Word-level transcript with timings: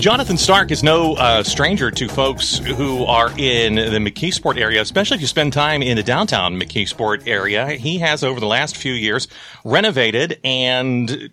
Jonathan 0.00 0.38
Stark 0.38 0.70
is 0.70 0.84
no 0.84 1.14
uh, 1.14 1.42
stranger 1.42 1.90
to 1.90 2.08
folks 2.08 2.58
who 2.58 3.04
are 3.04 3.30
in 3.36 3.74
the 3.74 3.98
McKeesport 3.98 4.56
area, 4.56 4.80
especially 4.80 5.16
if 5.16 5.20
you 5.20 5.26
spend 5.26 5.52
time 5.52 5.82
in 5.82 5.96
the 5.96 6.04
downtown 6.04 6.54
McKeesport 6.54 7.26
area. 7.26 7.70
He 7.70 7.98
has, 7.98 8.22
over 8.22 8.38
the 8.38 8.46
last 8.46 8.76
few 8.76 8.92
years, 8.92 9.26
renovated 9.64 10.38
and 10.44 11.30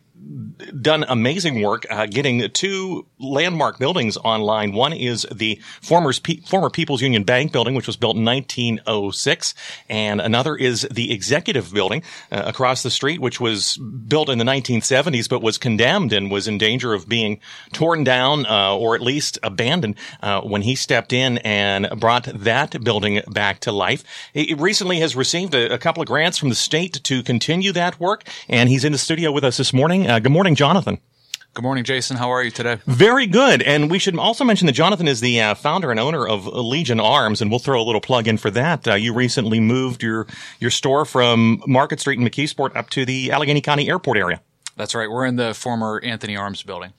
done 0.81 1.05
amazing 1.07 1.61
work 1.61 1.85
uh, 1.89 2.05
getting 2.05 2.49
two 2.51 3.05
landmark 3.19 3.77
buildings 3.77 4.17
online. 4.17 4.73
One 4.73 4.93
is 4.93 5.25
the 5.31 5.59
former 5.81 6.13
former 6.45 6.69
People's 6.69 7.01
Union 7.01 7.23
Bank 7.23 7.51
building, 7.51 7.75
which 7.75 7.87
was 7.87 7.97
built 7.97 8.15
in 8.15 8.25
1906, 8.25 9.53
and 9.89 10.21
another 10.21 10.55
is 10.55 10.87
the 10.91 11.11
Executive 11.11 11.73
Building 11.73 12.03
uh, 12.31 12.43
across 12.45 12.83
the 12.83 12.89
street, 12.89 13.21
which 13.21 13.39
was 13.39 13.77
built 13.77 14.29
in 14.29 14.37
the 14.37 14.45
1970s, 14.45 15.29
but 15.29 15.41
was 15.41 15.57
condemned 15.57 16.13
and 16.13 16.31
was 16.31 16.47
in 16.47 16.57
danger 16.57 16.93
of 16.93 17.07
being 17.07 17.39
torn 17.73 18.03
down 18.03 18.45
uh, 18.45 18.75
or 18.75 18.95
at 18.95 19.01
least 19.01 19.37
abandoned 19.43 19.95
uh, 20.21 20.41
when 20.41 20.61
he 20.61 20.75
stepped 20.75 21.13
in 21.13 21.37
and 21.39 21.87
brought 21.99 22.25
that 22.25 22.83
building 22.83 23.21
back 23.27 23.59
to 23.59 23.71
life. 23.71 24.03
He 24.33 24.53
recently 24.53 24.99
has 24.99 25.15
received 25.15 25.53
a, 25.53 25.73
a 25.73 25.77
couple 25.77 26.01
of 26.01 26.07
grants 26.07 26.37
from 26.37 26.49
the 26.49 26.55
state 26.55 27.03
to 27.03 27.23
continue 27.23 27.71
that 27.73 27.99
work, 27.99 28.23
and 28.49 28.69
he's 28.69 28.83
in 28.83 28.91
the 28.91 28.97
studio 28.97 29.31
with 29.31 29.43
us 29.43 29.57
this 29.57 29.73
morning. 29.73 30.07
Uh, 30.15 30.19
good 30.19 30.31
morning, 30.31 30.55
Jonathan. 30.55 30.97
Good 31.55 31.63
morning, 31.63 31.83
Jason. 31.83 32.15
How 32.15 32.29
are 32.29 32.41
you 32.41 32.49
today? 32.49 32.77
Very 32.87 33.27
good. 33.27 33.61
And 33.61 33.91
we 33.91 33.99
should 33.99 34.17
also 34.17 34.45
mention 34.45 34.65
that 34.67 34.71
Jonathan 34.71 35.09
is 35.09 35.19
the 35.19 35.41
uh, 35.41 35.55
founder 35.55 35.91
and 35.91 35.99
owner 35.99 36.25
of 36.25 36.47
Legion 36.47 37.01
Arms, 37.01 37.41
and 37.41 37.51
we'll 37.51 37.59
throw 37.59 37.81
a 37.81 37.83
little 37.83 37.99
plug 37.99 38.25
in 38.25 38.37
for 38.37 38.49
that. 38.51 38.87
Uh, 38.87 38.93
you 38.93 39.13
recently 39.13 39.59
moved 39.59 40.01
your 40.01 40.25
your 40.61 40.71
store 40.71 41.03
from 41.03 41.61
Market 41.67 41.99
Street 41.99 42.17
in 42.17 42.25
McKeesport 42.25 42.77
up 42.77 42.89
to 42.91 43.03
the 43.03 43.29
Allegheny 43.29 43.59
County 43.59 43.89
Airport 43.89 44.17
area. 44.17 44.39
That's 44.77 44.95
right. 44.95 45.11
We're 45.11 45.25
in 45.25 45.35
the 45.35 45.53
former 45.53 45.99
Anthony 46.01 46.37
Arms 46.37 46.63
building. 46.63 46.93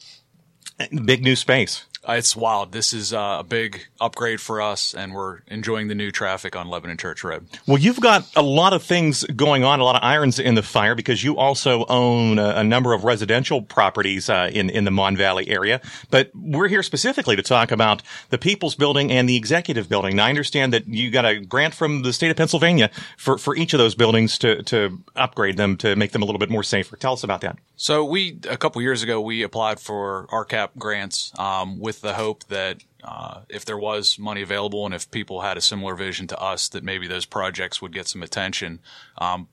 Big 1.06 1.22
new 1.22 1.36
space. 1.36 1.86
Uh, 2.08 2.12
it's 2.12 2.36
wild. 2.36 2.70
This 2.70 2.92
is 2.92 3.12
uh, 3.12 3.38
a 3.40 3.42
big 3.42 3.88
upgrade 4.00 4.40
for 4.40 4.62
us, 4.62 4.94
and 4.94 5.12
we're 5.12 5.40
enjoying 5.48 5.88
the 5.88 5.94
new 5.94 6.12
traffic 6.12 6.54
on 6.54 6.68
Lebanon 6.68 6.96
Church 6.96 7.24
Road. 7.24 7.48
Well, 7.66 7.78
you've 7.78 8.00
got 8.00 8.30
a 8.36 8.42
lot 8.42 8.72
of 8.72 8.84
things 8.84 9.24
going 9.24 9.64
on, 9.64 9.80
a 9.80 9.84
lot 9.84 9.96
of 9.96 10.04
irons 10.04 10.38
in 10.38 10.54
the 10.54 10.62
fire, 10.62 10.94
because 10.94 11.24
you 11.24 11.36
also 11.36 11.84
own 11.86 12.38
a, 12.38 12.50
a 12.56 12.64
number 12.64 12.92
of 12.92 13.02
residential 13.02 13.60
properties 13.60 14.30
uh, 14.30 14.50
in 14.52 14.70
in 14.70 14.84
the 14.84 14.92
Mon 14.92 15.16
Valley 15.16 15.48
area. 15.48 15.80
But 16.10 16.30
we're 16.32 16.68
here 16.68 16.84
specifically 16.84 17.34
to 17.34 17.42
talk 17.42 17.72
about 17.72 18.02
the 18.30 18.38
People's 18.38 18.76
Building 18.76 19.10
and 19.10 19.28
the 19.28 19.36
Executive 19.36 19.88
Building. 19.88 20.14
Now, 20.14 20.26
I 20.26 20.28
understand 20.28 20.72
that 20.74 20.86
you 20.86 21.10
got 21.10 21.24
a 21.24 21.40
grant 21.40 21.74
from 21.74 22.02
the 22.02 22.12
state 22.12 22.30
of 22.30 22.36
Pennsylvania 22.36 22.88
for 23.16 23.36
for 23.36 23.56
each 23.56 23.74
of 23.74 23.78
those 23.78 23.96
buildings 23.96 24.38
to 24.38 24.62
to 24.64 25.02
upgrade 25.16 25.56
them 25.56 25.76
to 25.78 25.96
make 25.96 26.12
them 26.12 26.22
a 26.22 26.24
little 26.24 26.38
bit 26.38 26.50
more 26.50 26.62
safer. 26.62 26.96
Tell 26.96 27.14
us 27.14 27.24
about 27.24 27.40
that. 27.40 27.58
So 27.78 28.06
we 28.06 28.38
a 28.48 28.56
couple 28.56 28.80
years 28.80 29.02
ago 29.02 29.20
we 29.20 29.42
applied 29.42 29.78
for 29.78 30.26
RCAP 30.28 30.70
grants 30.78 31.30
um, 31.38 31.78
with 31.78 32.00
the 32.00 32.14
hope 32.14 32.44
that 32.44 32.82
uh, 33.04 33.42
if 33.50 33.66
there 33.66 33.76
was 33.76 34.18
money 34.18 34.40
available 34.40 34.86
and 34.86 34.94
if 34.94 35.10
people 35.10 35.42
had 35.42 35.58
a 35.58 35.60
similar 35.60 35.94
vision 35.94 36.26
to 36.28 36.38
us, 36.40 36.70
that 36.70 36.82
maybe 36.82 37.06
those 37.06 37.26
projects 37.26 37.82
would 37.82 37.92
get 37.92 38.08
some 38.08 38.22
attention. 38.22 38.80
Um, 39.18 39.48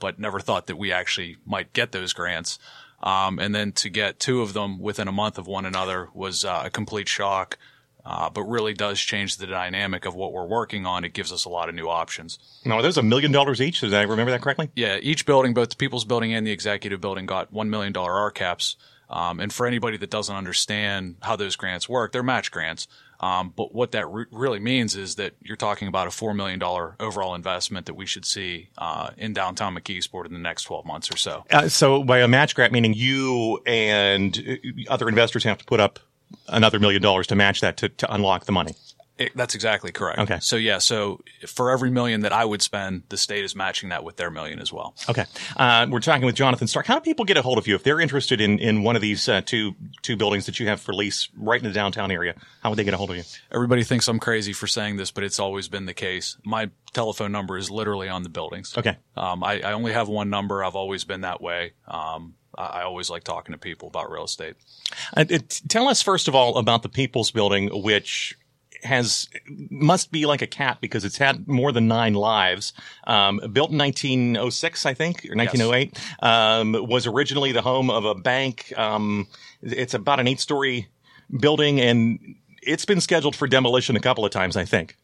but 0.00 0.18
never 0.18 0.40
thought 0.40 0.66
that 0.66 0.76
we 0.76 0.90
actually 0.90 1.36
might 1.46 1.72
get 1.72 1.92
those 1.92 2.12
grants. 2.12 2.58
Um, 3.04 3.38
and 3.38 3.54
then 3.54 3.70
to 3.72 3.88
get 3.88 4.18
two 4.18 4.42
of 4.42 4.52
them 4.52 4.80
within 4.80 5.06
a 5.06 5.12
month 5.12 5.38
of 5.38 5.46
one 5.46 5.64
another 5.64 6.08
was 6.12 6.44
uh, 6.44 6.62
a 6.64 6.70
complete 6.70 7.08
shock. 7.08 7.56
Uh, 8.06 8.28
but 8.28 8.42
really 8.42 8.74
does 8.74 9.00
change 9.00 9.38
the 9.38 9.46
dynamic 9.46 10.04
of 10.04 10.14
what 10.14 10.32
we're 10.32 10.46
working 10.46 10.84
on. 10.84 11.04
It 11.04 11.14
gives 11.14 11.32
us 11.32 11.46
a 11.46 11.48
lot 11.48 11.70
of 11.70 11.74
new 11.74 11.88
options. 11.88 12.38
Now, 12.64 12.82
there's 12.82 12.98
a 12.98 13.02
million 13.02 13.32
dollars 13.32 13.62
each. 13.62 13.80
Did 13.80 13.94
I 13.94 14.02
remember 14.02 14.30
that 14.30 14.42
correctly? 14.42 14.70
Yeah, 14.74 14.98
each 15.00 15.24
building, 15.24 15.54
both 15.54 15.70
the 15.70 15.76
People's 15.76 16.04
Building 16.04 16.34
and 16.34 16.46
the 16.46 16.50
Executive 16.50 17.00
Building, 17.00 17.24
got 17.24 17.52
$1 17.52 17.68
million 17.68 17.94
RCAPs. 17.94 18.76
Um, 19.08 19.40
and 19.40 19.52
for 19.52 19.66
anybody 19.66 19.96
that 19.98 20.10
doesn't 20.10 20.34
understand 20.34 21.16
how 21.22 21.36
those 21.36 21.56
grants 21.56 21.88
work, 21.88 22.12
they're 22.12 22.22
match 22.22 22.50
grants. 22.50 22.88
Um, 23.20 23.52
but 23.54 23.74
what 23.74 23.92
that 23.92 24.06
re- 24.06 24.26
really 24.30 24.58
means 24.58 24.96
is 24.96 25.14
that 25.14 25.34
you're 25.40 25.56
talking 25.56 25.88
about 25.88 26.06
a 26.06 26.10
$4 26.10 26.34
million 26.34 26.62
overall 26.62 27.34
investment 27.34 27.86
that 27.86 27.94
we 27.94 28.06
should 28.06 28.24
see 28.24 28.70
uh, 28.76 29.10
in 29.16 29.32
downtown 29.32 29.74
McKeesport 29.74 30.26
in 30.26 30.32
the 30.32 30.38
next 30.38 30.64
12 30.64 30.84
months 30.84 31.10
or 31.10 31.16
so. 31.16 31.44
Uh, 31.50 31.68
so, 31.68 32.02
by 32.02 32.20
a 32.20 32.28
match 32.28 32.54
grant, 32.54 32.72
meaning 32.72 32.92
you 32.92 33.62
and 33.66 34.36
uh, 34.46 34.92
other 34.92 35.08
investors 35.08 35.44
have 35.44 35.58
to 35.58 35.64
put 35.64 35.80
up 35.80 36.00
another 36.48 36.78
million 36.78 37.02
dollars 37.02 37.26
to 37.28 37.34
match 37.34 37.60
that 37.60 37.76
to, 37.78 37.88
to 37.88 38.12
unlock 38.12 38.44
the 38.44 38.52
money. 38.52 38.74
It, 39.16 39.30
that's 39.36 39.54
exactly 39.54 39.92
correct. 39.92 40.18
Okay. 40.18 40.38
So 40.40 40.56
yeah, 40.56 40.78
so 40.78 41.20
for 41.46 41.70
every 41.70 41.88
million 41.88 42.22
that 42.22 42.32
I 42.32 42.44
would 42.44 42.60
spend, 42.62 43.04
the 43.10 43.16
state 43.16 43.44
is 43.44 43.54
matching 43.54 43.90
that 43.90 44.02
with 44.02 44.16
their 44.16 44.28
million 44.28 44.58
as 44.58 44.72
well. 44.72 44.96
Okay. 45.08 45.24
Uh, 45.56 45.86
we're 45.88 46.00
talking 46.00 46.26
with 46.26 46.34
Jonathan 46.34 46.66
Stark. 46.66 46.86
How 46.86 46.96
do 46.96 47.00
people 47.00 47.24
get 47.24 47.36
a 47.36 47.42
hold 47.42 47.58
of 47.58 47.68
you 47.68 47.76
if 47.76 47.84
they're 47.84 48.00
interested 48.00 48.40
in, 48.40 48.58
in 48.58 48.82
one 48.82 48.96
of 48.96 49.02
these 49.02 49.28
uh, 49.28 49.40
two 49.42 49.76
two 50.02 50.16
buildings 50.16 50.46
that 50.46 50.58
you 50.58 50.66
have 50.66 50.80
for 50.80 50.92
lease 50.92 51.28
right 51.36 51.60
in 51.60 51.68
the 51.68 51.72
downtown 51.72 52.10
area? 52.10 52.34
How 52.60 52.70
would 52.70 52.76
they 52.76 52.82
get 52.82 52.92
a 52.94 52.96
hold 52.96 53.10
of 53.10 53.16
you? 53.16 53.22
Everybody 53.52 53.84
thinks 53.84 54.08
I'm 54.08 54.18
crazy 54.18 54.52
for 54.52 54.66
saying 54.66 54.96
this, 54.96 55.12
but 55.12 55.22
it's 55.22 55.38
always 55.38 55.68
been 55.68 55.86
the 55.86 55.94
case. 55.94 56.36
My 56.44 56.70
telephone 56.92 57.30
number 57.30 57.56
is 57.56 57.70
literally 57.70 58.08
on 58.08 58.24
the 58.24 58.28
buildings. 58.28 58.76
Okay. 58.76 58.96
Um, 59.16 59.44
I, 59.44 59.60
I, 59.60 59.72
only 59.74 59.92
have 59.92 60.08
one 60.08 60.28
number. 60.30 60.64
I've 60.64 60.76
always 60.76 61.04
been 61.04 61.20
that 61.20 61.40
way. 61.40 61.72
Um, 61.86 62.34
I 62.56 62.82
always 62.82 63.10
like 63.10 63.24
talking 63.24 63.52
to 63.52 63.58
people 63.58 63.88
about 63.88 64.10
real 64.10 64.24
estate. 64.24 64.54
Uh, 65.16 65.24
tell 65.68 65.88
us 65.88 66.02
first 66.02 66.28
of 66.28 66.34
all 66.34 66.56
about 66.56 66.82
the 66.82 66.88
People's 66.88 67.30
Building, 67.30 67.68
which 67.82 68.36
has 68.84 69.28
must 69.48 70.12
be 70.12 70.26
like 70.26 70.42
a 70.42 70.46
cat 70.46 70.78
because 70.80 71.04
it's 71.04 71.18
had 71.18 71.48
more 71.48 71.72
than 71.72 71.88
nine 71.88 72.14
lives. 72.14 72.72
Um, 73.06 73.40
built 73.52 73.70
in 73.70 73.78
1906, 73.78 74.86
I 74.86 74.94
think, 74.94 75.24
or 75.24 75.34
1908, 75.34 75.92
yes. 75.94 76.16
um, 76.22 76.72
was 76.88 77.06
originally 77.06 77.52
the 77.52 77.62
home 77.62 77.90
of 77.90 78.04
a 78.04 78.14
bank. 78.14 78.72
Um, 78.76 79.26
it's 79.62 79.94
about 79.94 80.20
an 80.20 80.28
eight-story 80.28 80.88
building, 81.40 81.80
and 81.80 82.36
it's 82.62 82.84
been 82.84 83.00
scheduled 83.00 83.34
for 83.34 83.48
demolition 83.48 83.96
a 83.96 84.00
couple 84.00 84.24
of 84.24 84.30
times, 84.30 84.56
I 84.56 84.64
think. 84.64 84.96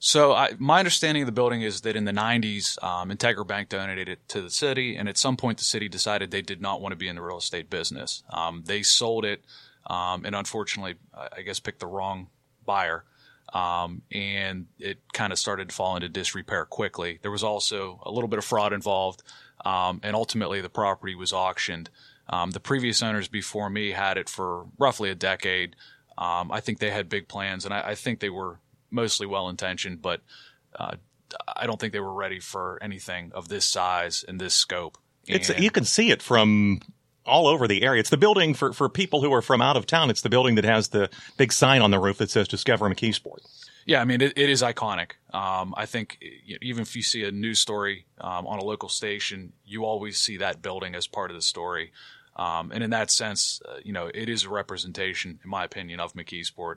So 0.00 0.32
I, 0.32 0.52
my 0.58 0.78
understanding 0.78 1.22
of 1.22 1.26
the 1.26 1.32
building 1.32 1.62
is 1.62 1.80
that 1.80 1.96
in 1.96 2.04
the 2.04 2.12
90s, 2.12 2.82
um, 2.84 3.10
Integra 3.10 3.46
Bank 3.46 3.68
donated 3.68 4.08
it 4.08 4.28
to 4.28 4.40
the 4.40 4.50
city, 4.50 4.96
and 4.96 5.08
at 5.08 5.18
some 5.18 5.36
point 5.36 5.58
the 5.58 5.64
city 5.64 5.88
decided 5.88 6.30
they 6.30 6.42
did 6.42 6.60
not 6.60 6.80
want 6.80 6.92
to 6.92 6.96
be 6.96 7.08
in 7.08 7.16
the 7.16 7.22
real 7.22 7.38
estate 7.38 7.68
business. 7.68 8.22
Um, 8.30 8.62
they 8.66 8.82
sold 8.82 9.24
it, 9.24 9.42
um, 9.88 10.24
and 10.24 10.36
unfortunately, 10.36 10.94
I 11.14 11.42
guess 11.42 11.58
picked 11.58 11.80
the 11.80 11.86
wrong 11.86 12.28
buyer. 12.64 13.04
Um, 13.52 14.02
and 14.12 14.66
it 14.78 14.98
kind 15.14 15.32
of 15.32 15.38
started 15.38 15.70
to 15.70 15.74
fall 15.74 15.96
into 15.96 16.08
disrepair 16.08 16.66
quickly. 16.66 17.18
There 17.22 17.30
was 17.30 17.42
also 17.42 18.00
a 18.04 18.10
little 18.10 18.28
bit 18.28 18.38
of 18.38 18.44
fraud 18.44 18.72
involved, 18.72 19.22
um, 19.64 20.00
and 20.04 20.14
ultimately 20.14 20.60
the 20.60 20.68
property 20.68 21.14
was 21.14 21.32
auctioned. 21.32 21.90
Um, 22.28 22.50
the 22.50 22.60
previous 22.60 23.02
owners 23.02 23.26
before 23.26 23.70
me 23.70 23.92
had 23.92 24.18
it 24.18 24.28
for 24.28 24.66
roughly 24.78 25.10
a 25.10 25.14
decade. 25.14 25.74
I 26.20 26.60
think 26.60 26.78
they 26.78 26.90
had 26.90 27.08
big 27.08 27.26
plans, 27.26 27.64
and 27.64 27.72
I, 27.72 27.90
I 27.90 27.94
think 27.94 28.18
they 28.18 28.28
were 28.28 28.58
mostly 28.90 29.26
well 29.26 29.48
intentioned, 29.48 30.02
but 30.02 30.20
uh, 30.78 30.96
I 31.56 31.66
don't 31.66 31.80
think 31.80 31.92
they 31.92 32.00
were 32.00 32.12
ready 32.12 32.40
for 32.40 32.78
anything 32.82 33.32
of 33.34 33.48
this 33.48 33.64
size 33.64 34.24
and 34.26 34.40
this 34.40 34.54
scope. 34.54 34.98
It's 35.26 35.50
you 35.58 35.70
can 35.70 35.84
see 35.84 36.10
it 36.10 36.22
from 36.22 36.80
all 37.26 37.46
over 37.46 37.68
the 37.68 37.82
area. 37.82 38.00
It's 38.00 38.10
the 38.10 38.16
building 38.16 38.54
for, 38.54 38.72
for 38.72 38.88
people 38.88 39.20
who 39.20 39.32
are 39.34 39.42
from 39.42 39.60
out 39.60 39.76
of 39.76 39.86
town. 39.86 40.10
It's 40.10 40.22
the 40.22 40.30
building 40.30 40.54
that 40.54 40.64
has 40.64 40.88
the 40.88 41.10
big 41.36 41.52
sign 41.52 41.82
on 41.82 41.90
the 41.90 41.98
roof 41.98 42.18
that 42.18 42.30
says 42.30 42.48
Discover 42.48 42.88
McKeesport. 42.88 43.38
Yeah, 43.84 44.00
I 44.00 44.04
mean, 44.04 44.20
it, 44.20 44.36
it 44.36 44.50
is 44.50 44.62
iconic. 44.62 45.12
Um, 45.32 45.74
I 45.76 45.86
think 45.86 46.18
even 46.60 46.82
if 46.82 46.96
you 46.96 47.02
see 47.02 47.24
a 47.24 47.30
news 47.30 47.58
story 47.58 48.06
um, 48.20 48.46
on 48.46 48.58
a 48.58 48.64
local 48.64 48.88
station, 48.88 49.52
you 49.64 49.84
always 49.84 50.18
see 50.18 50.38
that 50.38 50.60
building 50.60 50.94
as 50.94 51.06
part 51.06 51.30
of 51.30 51.36
the 51.36 51.42
story. 51.42 51.92
Um, 52.36 52.70
and 52.70 52.84
in 52.84 52.90
that 52.90 53.10
sense, 53.10 53.60
uh, 53.66 53.78
you 53.82 53.92
know, 53.92 54.10
it 54.12 54.28
is 54.28 54.44
a 54.44 54.48
representation, 54.48 55.40
in 55.42 55.50
my 55.50 55.64
opinion, 55.64 56.00
of 56.00 56.12
McKeesport. 56.12 56.76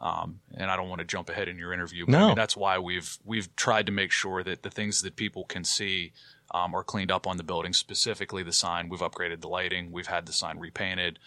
Um, 0.00 0.40
and 0.54 0.70
I 0.70 0.76
don't 0.76 0.88
want 0.88 1.00
to 1.00 1.04
jump 1.04 1.28
ahead 1.28 1.48
in 1.48 1.58
your 1.58 1.72
interview, 1.74 2.06
but 2.06 2.12
no. 2.12 2.24
I 2.24 2.26
mean, 2.28 2.36
that's 2.36 2.56
why 2.56 2.78
we've 2.78 3.18
we've 3.24 3.54
tried 3.54 3.86
to 3.86 3.92
make 3.92 4.12
sure 4.12 4.42
that 4.42 4.62
the 4.62 4.70
things 4.70 5.02
that 5.02 5.16
people 5.16 5.44
can 5.44 5.62
see 5.62 6.12
um, 6.52 6.74
are 6.74 6.82
cleaned 6.82 7.10
up 7.10 7.26
on 7.26 7.36
the 7.36 7.42
building, 7.42 7.72
specifically 7.72 8.42
the 8.42 8.52
sign. 8.52 8.88
We've 8.88 9.00
upgraded 9.00 9.40
the 9.40 9.48
lighting. 9.48 9.92
We've 9.92 10.06
had 10.06 10.26
the 10.26 10.32
sign 10.32 10.58
repainted. 10.58 11.18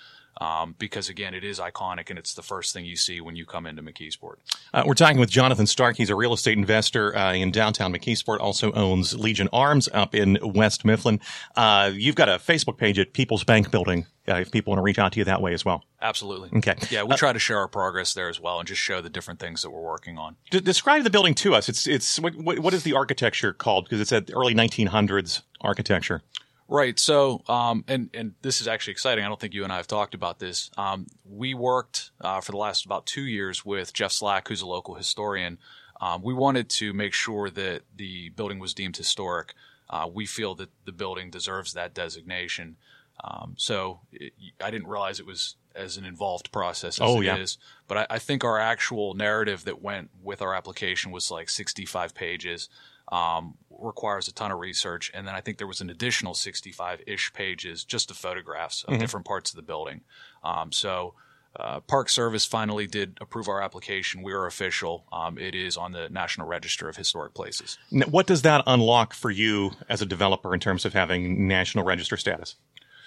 Um, 0.41 0.75
because 0.79 1.09
again, 1.09 1.33
it 1.33 1.43
is 1.43 1.59
iconic 1.59 2.09
and 2.09 2.17
it's 2.17 2.33
the 2.33 2.41
first 2.41 2.73
thing 2.73 2.85
you 2.85 2.95
see 2.95 3.21
when 3.21 3.35
you 3.35 3.45
come 3.45 3.65
into 3.65 3.81
McKeesport. 3.81 4.35
Uh, 4.73 4.83
we're 4.85 4.93
talking 4.93 5.19
with 5.19 5.29
Jonathan 5.29 5.67
Stark. 5.67 5.97
He's 5.97 6.09
a 6.09 6.15
real 6.15 6.33
estate 6.33 6.57
investor 6.57 7.15
uh, 7.15 7.33
in 7.33 7.51
downtown 7.51 7.93
McKeesport. 7.93 8.39
Also 8.39 8.71
owns 8.71 9.17
Legion 9.17 9.47
Arms 9.53 9.89
up 9.93 10.15
in 10.15 10.37
West 10.41 10.85
Mifflin. 10.85 11.19
Uh, 11.55 11.91
you've 11.93 12.15
got 12.15 12.29
a 12.29 12.33
Facebook 12.33 12.77
page 12.77 12.97
at 12.97 13.13
People's 13.13 13.43
Bank 13.43 13.71
Building. 13.71 14.07
Uh, 14.25 14.35
if 14.35 14.51
people 14.51 14.71
want 14.71 14.77
to 14.77 14.83
reach 14.83 14.97
out 14.97 15.11
to 15.11 15.19
you 15.19 15.25
that 15.25 15.41
way 15.41 15.53
as 15.53 15.65
well. 15.65 15.83
Absolutely. 16.01 16.49
Okay. 16.57 16.75
Yeah, 16.89 17.03
we 17.03 17.13
try 17.17 17.33
to 17.33 17.39
share 17.39 17.57
our 17.57 17.67
progress 17.67 18.13
there 18.13 18.29
as 18.29 18.39
well 18.39 18.57
and 18.57 18.65
just 18.65 18.79
show 18.79 19.01
the 19.01 19.09
different 19.09 19.37
things 19.41 19.61
that 19.63 19.69
we're 19.69 19.81
working 19.81 20.17
on. 20.17 20.37
D- 20.49 20.61
describe 20.61 21.03
the 21.03 21.09
building 21.09 21.33
to 21.35 21.53
us. 21.53 21.67
It's 21.67 21.85
it's 21.87 22.21
what, 22.21 22.33
what 22.37 22.73
is 22.73 22.83
the 22.83 22.93
architecture 22.93 23.51
called? 23.51 23.83
Because 23.83 23.99
it's 23.99 24.13
at 24.13 24.31
early 24.33 24.55
1900s 24.55 25.41
architecture. 25.59 26.21
Right. 26.67 26.97
So, 26.97 27.41
um, 27.47 27.83
and 27.87 28.09
and 28.13 28.33
this 28.41 28.61
is 28.61 28.67
actually 28.67 28.91
exciting. 28.91 29.23
I 29.23 29.27
don't 29.27 29.39
think 29.39 29.53
you 29.53 29.63
and 29.63 29.73
I 29.73 29.77
have 29.77 29.87
talked 29.87 30.13
about 30.13 30.39
this. 30.39 30.71
Um, 30.77 31.07
we 31.25 31.53
worked 31.53 32.11
uh, 32.21 32.41
for 32.41 32.51
the 32.51 32.57
last 32.57 32.85
about 32.85 33.05
two 33.05 33.23
years 33.23 33.65
with 33.65 33.93
Jeff 33.93 34.11
Slack, 34.11 34.47
who's 34.47 34.61
a 34.61 34.67
local 34.67 34.95
historian. 34.95 35.57
Um, 35.99 36.21
we 36.21 36.33
wanted 36.33 36.69
to 36.71 36.93
make 36.93 37.13
sure 37.13 37.49
that 37.49 37.83
the 37.95 38.29
building 38.29 38.59
was 38.59 38.73
deemed 38.73 38.97
historic. 38.97 39.53
Uh, 39.89 40.09
we 40.11 40.25
feel 40.25 40.55
that 40.55 40.69
the 40.85 40.91
building 40.91 41.29
deserves 41.29 41.73
that 41.73 41.93
designation. 41.93 42.77
Um, 43.23 43.55
so 43.57 44.01
it, 44.11 44.33
I 44.61 44.71
didn't 44.71 44.87
realize 44.87 45.19
it 45.19 45.25
was 45.25 45.55
as 45.75 45.97
an 45.97 46.05
involved 46.05 46.51
process 46.51 46.99
as 46.99 47.07
oh, 47.07 47.21
it 47.21 47.25
yeah. 47.25 47.37
is. 47.37 47.57
But 47.87 47.97
I, 47.97 48.07
I 48.11 48.19
think 48.19 48.43
our 48.43 48.59
actual 48.59 49.13
narrative 49.13 49.65
that 49.65 49.81
went 49.81 50.09
with 50.21 50.41
our 50.41 50.53
application 50.53 51.11
was 51.11 51.31
like 51.31 51.49
65 51.49 52.13
pages 52.13 52.69
um, 53.11 53.55
requires 53.69 54.27
a 54.27 54.33
ton 54.33 54.51
of 54.51 54.59
research. 54.59 55.11
And 55.13 55.27
then 55.27 55.35
I 55.35 55.41
think 55.41 55.57
there 55.57 55.67
was 55.67 55.81
an 55.81 55.89
additional 55.89 56.33
65 56.33 57.01
ish 57.07 57.33
pages 57.33 57.83
just 57.83 58.09
of 58.11 58.17
photographs 58.17 58.83
of 58.85 58.97
different 58.99 59.25
parts 59.25 59.51
of 59.51 59.55
the 59.57 59.61
building. 59.61 60.01
Um, 60.43 60.71
so 60.71 61.13
uh, 61.59 61.81
Park 61.81 62.09
Service 62.09 62.45
finally 62.45 62.87
did 62.87 63.17
approve 63.21 63.47
our 63.47 63.61
application. 63.61 64.23
We 64.23 64.33
are 64.33 64.47
official. 64.47 65.05
Um, 65.11 65.37
it 65.37 65.53
is 65.53 65.77
on 65.77 65.91
the 65.91 66.09
National 66.09 66.47
Register 66.47 66.89
of 66.89 66.95
Historic 66.97 67.33
Places. 67.35 67.77
N- 67.93 68.03
What 68.09 68.25
does 68.25 68.41
that 68.41 68.63
unlock 68.65 69.13
for 69.13 69.29
you 69.29 69.71
as 69.87 70.01
a 70.01 70.05
developer 70.07 70.53
in 70.53 70.59
terms 70.59 70.83
of 70.85 70.93
having 70.93 71.47
national 71.47 71.83
register 71.85 72.17
status? 72.17 72.55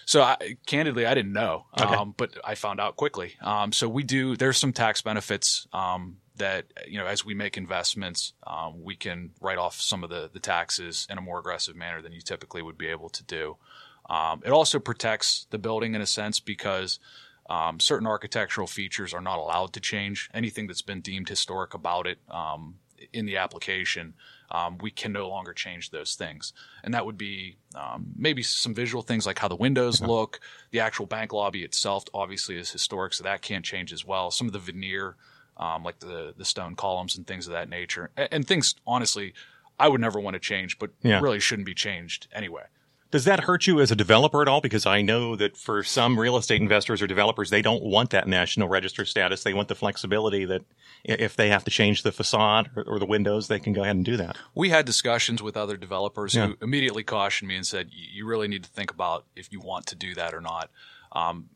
So 0.04 0.22
I, 0.22 0.56
candidly, 0.66 1.04
I 1.06 1.14
didn't 1.14 1.32
know, 1.32 1.66
Okay. 1.80 1.92
um, 1.92 2.14
but 2.16 2.38
I 2.44 2.54
found 2.54 2.78
out 2.78 2.94
quickly. 2.94 3.34
Um, 3.40 3.72
so 3.72 3.88
we 3.88 4.04
do. 4.04 4.36
There's 4.36 4.56
some 4.58 4.72
tax 4.72 5.02
benefits 5.02 5.66
um, 5.72 6.18
that 6.36 6.66
you 6.86 6.98
know 6.98 7.06
as 7.06 7.24
we 7.24 7.34
make 7.34 7.56
investments, 7.56 8.32
um, 8.46 8.82
we 8.82 8.96
can 8.96 9.30
write 9.40 9.58
off 9.58 9.80
some 9.80 10.04
of 10.04 10.10
the 10.10 10.30
the 10.32 10.40
taxes 10.40 11.06
in 11.10 11.18
a 11.18 11.20
more 11.20 11.38
aggressive 11.38 11.76
manner 11.76 12.02
than 12.02 12.12
you 12.12 12.20
typically 12.20 12.62
would 12.62 12.78
be 12.78 12.88
able 12.88 13.08
to 13.10 13.24
do. 13.24 13.56
Um, 14.08 14.42
it 14.44 14.50
also 14.50 14.78
protects 14.78 15.46
the 15.50 15.58
building 15.58 15.94
in 15.94 16.00
a 16.00 16.06
sense 16.06 16.38
because 16.38 16.98
um, 17.48 17.80
certain 17.80 18.06
architectural 18.06 18.66
features 18.66 19.14
are 19.14 19.20
not 19.20 19.38
allowed 19.38 19.72
to 19.74 19.80
change. 19.80 20.30
Anything 20.34 20.66
that's 20.66 20.82
been 20.82 21.00
deemed 21.00 21.28
historic 21.28 21.74
about 21.74 22.06
it 22.06 22.18
um, 22.28 22.76
in 23.12 23.26
the 23.26 23.36
application, 23.36 24.14
um, 24.50 24.78
we 24.78 24.90
can 24.90 25.12
no 25.12 25.28
longer 25.28 25.52
change 25.52 25.90
those 25.90 26.14
things. 26.14 26.52
And 26.82 26.94
that 26.94 27.06
would 27.06 27.18
be 27.18 27.56
um, 27.74 28.06
maybe 28.16 28.42
some 28.42 28.74
visual 28.74 29.02
things 29.02 29.26
like 29.26 29.38
how 29.38 29.48
the 29.48 29.56
windows 29.56 30.00
look. 30.00 30.40
The 30.70 30.80
actual 30.80 31.06
bank 31.06 31.32
lobby 31.32 31.62
itself 31.62 32.04
obviously 32.14 32.56
is 32.56 32.70
historic, 32.70 33.14
so 33.14 33.24
that 33.24 33.42
can't 33.42 33.64
change 33.64 33.92
as 33.92 34.04
well. 34.04 34.30
Some 34.30 34.46
of 34.46 34.52
the 34.52 34.58
veneer, 34.58 35.16
um, 35.56 35.82
like 35.84 35.98
the 36.00 36.34
the 36.36 36.44
stone 36.44 36.74
columns 36.76 37.16
and 37.16 37.26
things 37.26 37.46
of 37.46 37.52
that 37.52 37.68
nature, 37.68 38.10
and, 38.16 38.28
and 38.32 38.46
things 38.48 38.74
honestly, 38.86 39.34
I 39.78 39.88
would 39.88 40.00
never 40.00 40.18
want 40.20 40.34
to 40.34 40.40
change, 40.40 40.78
but 40.78 40.90
Yeah. 41.02 41.20
really 41.20 41.40
shouldn't 41.40 41.66
be 41.66 41.74
changed 41.74 42.28
anyway. 42.32 42.64
Does 43.12 43.24
that 43.24 43.40
hurt 43.40 43.68
you 43.68 43.80
as 43.80 43.92
a 43.92 43.96
developer 43.96 44.42
at 44.42 44.48
all? 44.48 44.60
Because 44.60 44.84
I 44.84 45.00
know 45.00 45.36
that 45.36 45.56
for 45.56 45.84
some 45.84 46.18
real 46.18 46.36
estate 46.36 46.60
investors 46.60 47.00
or 47.00 47.06
developers, 47.06 47.50
they 47.50 47.62
don't 47.62 47.84
want 47.84 48.10
that 48.10 48.26
national 48.26 48.68
register 48.68 49.04
status. 49.04 49.44
They 49.44 49.54
want 49.54 49.68
the 49.68 49.76
flexibility 49.76 50.44
that 50.44 50.62
if 51.04 51.36
they 51.36 51.48
have 51.48 51.62
to 51.64 51.70
change 51.70 52.02
the 52.02 52.10
facade 52.10 52.68
or, 52.74 52.82
or 52.82 52.98
the 52.98 53.06
windows, 53.06 53.46
they 53.46 53.60
can 53.60 53.72
go 53.72 53.82
ahead 53.82 53.94
and 53.94 54.04
do 54.04 54.16
that. 54.16 54.36
We 54.56 54.70
had 54.70 54.84
discussions 54.86 55.40
with 55.40 55.56
other 55.56 55.76
developers 55.76 56.34
Yeah. 56.34 56.48
who 56.48 56.56
immediately 56.60 57.04
cautioned 57.04 57.48
me 57.48 57.54
and 57.54 57.64
said, 57.64 57.90
"You 57.92 58.08
you 58.12 58.26
really 58.26 58.48
need 58.48 58.64
to 58.64 58.70
think 58.70 58.90
about 58.90 59.24
if 59.36 59.52
you 59.52 59.60
want 59.60 59.86
to 59.86 59.94
do 59.94 60.12
that 60.16 60.34
or 60.34 60.40
not." 60.40 60.70
Um, 61.12 61.50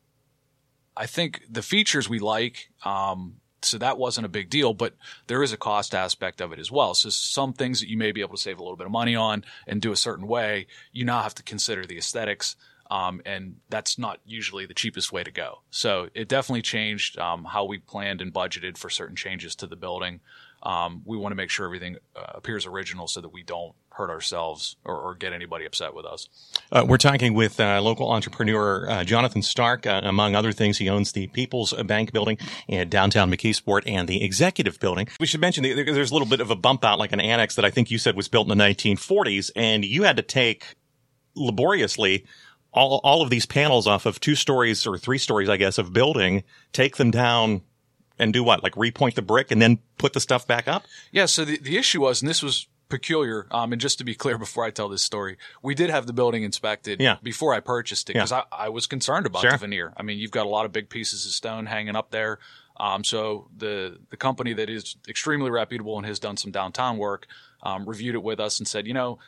I 0.95 1.05
think 1.05 1.41
the 1.49 1.61
features 1.61 2.07
we 2.09 2.19
like, 2.19 2.69
um, 2.85 3.40
so 3.63 3.77
that 3.77 3.97
wasn't 3.97 4.25
a 4.25 4.29
big 4.29 4.49
deal, 4.49 4.73
but 4.73 4.93
there 5.27 5.43
is 5.43 5.53
a 5.53 5.57
cost 5.57 5.93
aspect 5.93 6.41
of 6.41 6.51
it 6.51 6.59
as 6.59 6.71
well. 6.71 6.93
So 6.93 7.09
some 7.09 7.53
things 7.53 7.79
that 7.79 7.89
you 7.89 7.97
may 7.97 8.11
be 8.11 8.21
able 8.21 8.35
to 8.35 8.41
save 8.41 8.59
a 8.59 8.63
little 8.63 8.77
bit 8.77 8.85
of 8.85 8.91
money 8.91 9.15
on 9.15 9.43
and 9.67 9.81
do 9.81 9.91
a 9.91 9.95
certain 9.97 10.27
way, 10.27 10.67
you 10.91 11.05
now 11.05 11.21
have 11.21 11.35
to 11.35 11.43
consider 11.43 11.85
the 11.85 11.97
aesthetics. 11.97 12.55
Um, 12.89 13.21
and 13.25 13.55
that's 13.69 13.97
not 13.97 14.19
usually 14.25 14.65
the 14.65 14.73
cheapest 14.73 15.13
way 15.13 15.23
to 15.23 15.31
go. 15.31 15.61
So 15.69 16.09
it 16.13 16.27
definitely 16.27 16.61
changed 16.61 17.17
um, 17.17 17.45
how 17.45 17.63
we 17.63 17.77
planned 17.77 18.21
and 18.21 18.33
budgeted 18.33 18.77
for 18.77 18.89
certain 18.89 19.15
changes 19.15 19.55
to 19.55 19.67
the 19.67 19.77
building. 19.77 20.19
Um, 20.61 21.01
we 21.05 21.17
want 21.17 21.31
to 21.31 21.37
make 21.37 21.49
sure 21.49 21.65
everything 21.65 21.97
uh, 22.15 22.33
appears 22.35 22.65
original 22.65 23.07
so 23.07 23.21
that 23.21 23.29
we 23.29 23.43
don't 23.43 23.73
hurt 23.91 24.09
ourselves 24.09 24.77
or, 24.85 24.97
or 24.97 25.15
get 25.15 25.33
anybody 25.33 25.65
upset 25.65 25.93
with 25.93 26.05
us. 26.05 26.29
Uh, 26.71 26.85
we're 26.87 26.97
talking 26.97 27.33
with 27.33 27.59
uh, 27.59 27.81
local 27.81 28.09
entrepreneur 28.11 28.89
uh, 28.89 29.03
Jonathan 29.03 29.41
Stark. 29.41 29.85
Uh, 29.85 30.01
among 30.03 30.35
other 30.35 30.51
things, 30.51 30.77
he 30.77 30.89
owns 30.89 31.11
the 31.11 31.27
People's 31.27 31.73
Bank 31.73 32.11
Building 32.13 32.37
in 32.67 32.87
downtown 32.89 33.29
McKeesport 33.29 33.83
and 33.85 34.07
the 34.07 34.23
Executive 34.23 34.79
Building. 34.79 35.07
We 35.19 35.25
should 35.25 35.41
mention 35.41 35.63
that 35.63 35.75
there's 35.75 36.11
a 36.11 36.13
little 36.13 36.27
bit 36.27 36.39
of 36.39 36.49
a 36.49 36.55
bump 36.55 36.85
out, 36.85 36.99
like 36.99 37.11
an 37.11 37.19
annex 37.19 37.55
that 37.55 37.65
I 37.65 37.69
think 37.69 37.91
you 37.91 37.97
said 37.97 38.15
was 38.15 38.27
built 38.27 38.49
in 38.49 38.57
the 38.57 38.63
1940s, 38.63 39.51
and 39.55 39.83
you 39.83 40.03
had 40.03 40.15
to 40.17 40.23
take 40.23 40.75
laboriously 41.35 42.25
all, 42.73 43.01
all 43.03 43.21
of 43.21 43.29
these 43.29 43.45
panels 43.45 43.87
off 43.87 44.05
of 44.05 44.19
two 44.19 44.35
stories 44.35 44.87
or 44.87 44.97
three 44.97 45.17
stories, 45.17 45.49
I 45.49 45.57
guess, 45.57 45.77
of 45.77 45.91
building, 45.91 46.43
take 46.71 46.95
them 46.95 47.11
down 47.11 47.61
and 48.17 48.31
do 48.31 48.43
what? 48.43 48.63
Like 48.63 48.75
repoint 48.75 49.15
the 49.15 49.21
brick 49.21 49.51
and 49.51 49.61
then 49.61 49.79
put 49.97 50.13
the 50.13 50.19
stuff 50.19 50.47
back 50.47 50.67
up? 50.67 50.83
Yeah. 51.11 51.25
So 51.25 51.43
the, 51.43 51.57
the 51.57 51.77
issue 51.77 52.01
was, 52.01 52.21
and 52.21 52.29
this 52.29 52.41
was 52.41 52.67
peculiar. 52.91 53.47
Um, 53.49 53.71
and 53.71 53.81
just 53.81 53.97
to 53.97 54.03
be 54.03 54.13
clear, 54.13 54.37
before 54.47 54.63
I 54.63 54.69
tell 54.69 54.87
this 54.89 55.01
story, 55.01 55.37
we 55.63 55.73
did 55.73 55.89
have 55.89 56.05
the 56.05 56.13
building 56.13 56.43
inspected 56.43 56.99
Yeah. 57.01 57.17
before 57.23 57.53
I 57.55 57.59
purchased 57.59 58.09
it 58.11 58.13
because 58.13 58.31
I, 58.31 58.43
I 58.51 58.69
was 58.69 58.85
concerned 58.85 59.25
about 59.25 59.41
Sure. 59.41 59.51
the 59.51 59.57
veneer. 59.57 59.93
I 59.97 60.03
mean, 60.03 60.19
you've 60.19 60.31
got 60.31 60.45
a 60.45 60.49
lot 60.49 60.65
of 60.65 60.71
big 60.71 60.89
pieces 60.89 61.25
of 61.25 61.31
stone 61.31 61.65
hanging 61.65 61.95
up 61.95 62.11
there. 62.11 62.37
Um, 62.77 63.03
so 63.03 63.49
the 63.55 63.99
the 64.09 64.17
company 64.17 64.53
that 64.53 64.69
is 64.69 64.95
extremely 65.07 65.49
reputable 65.51 65.97
and 65.97 66.05
has 66.05 66.19
done 66.19 66.37
some 66.37 66.51
downtown 66.51 66.97
work 66.97 67.27
um, 67.63 67.87
reviewed 67.87 68.15
it 68.15 68.23
with 68.23 68.39
us 68.39 68.59
and 68.59 68.67
said, 68.67 68.87
you 68.87 68.93
know, 68.93 69.19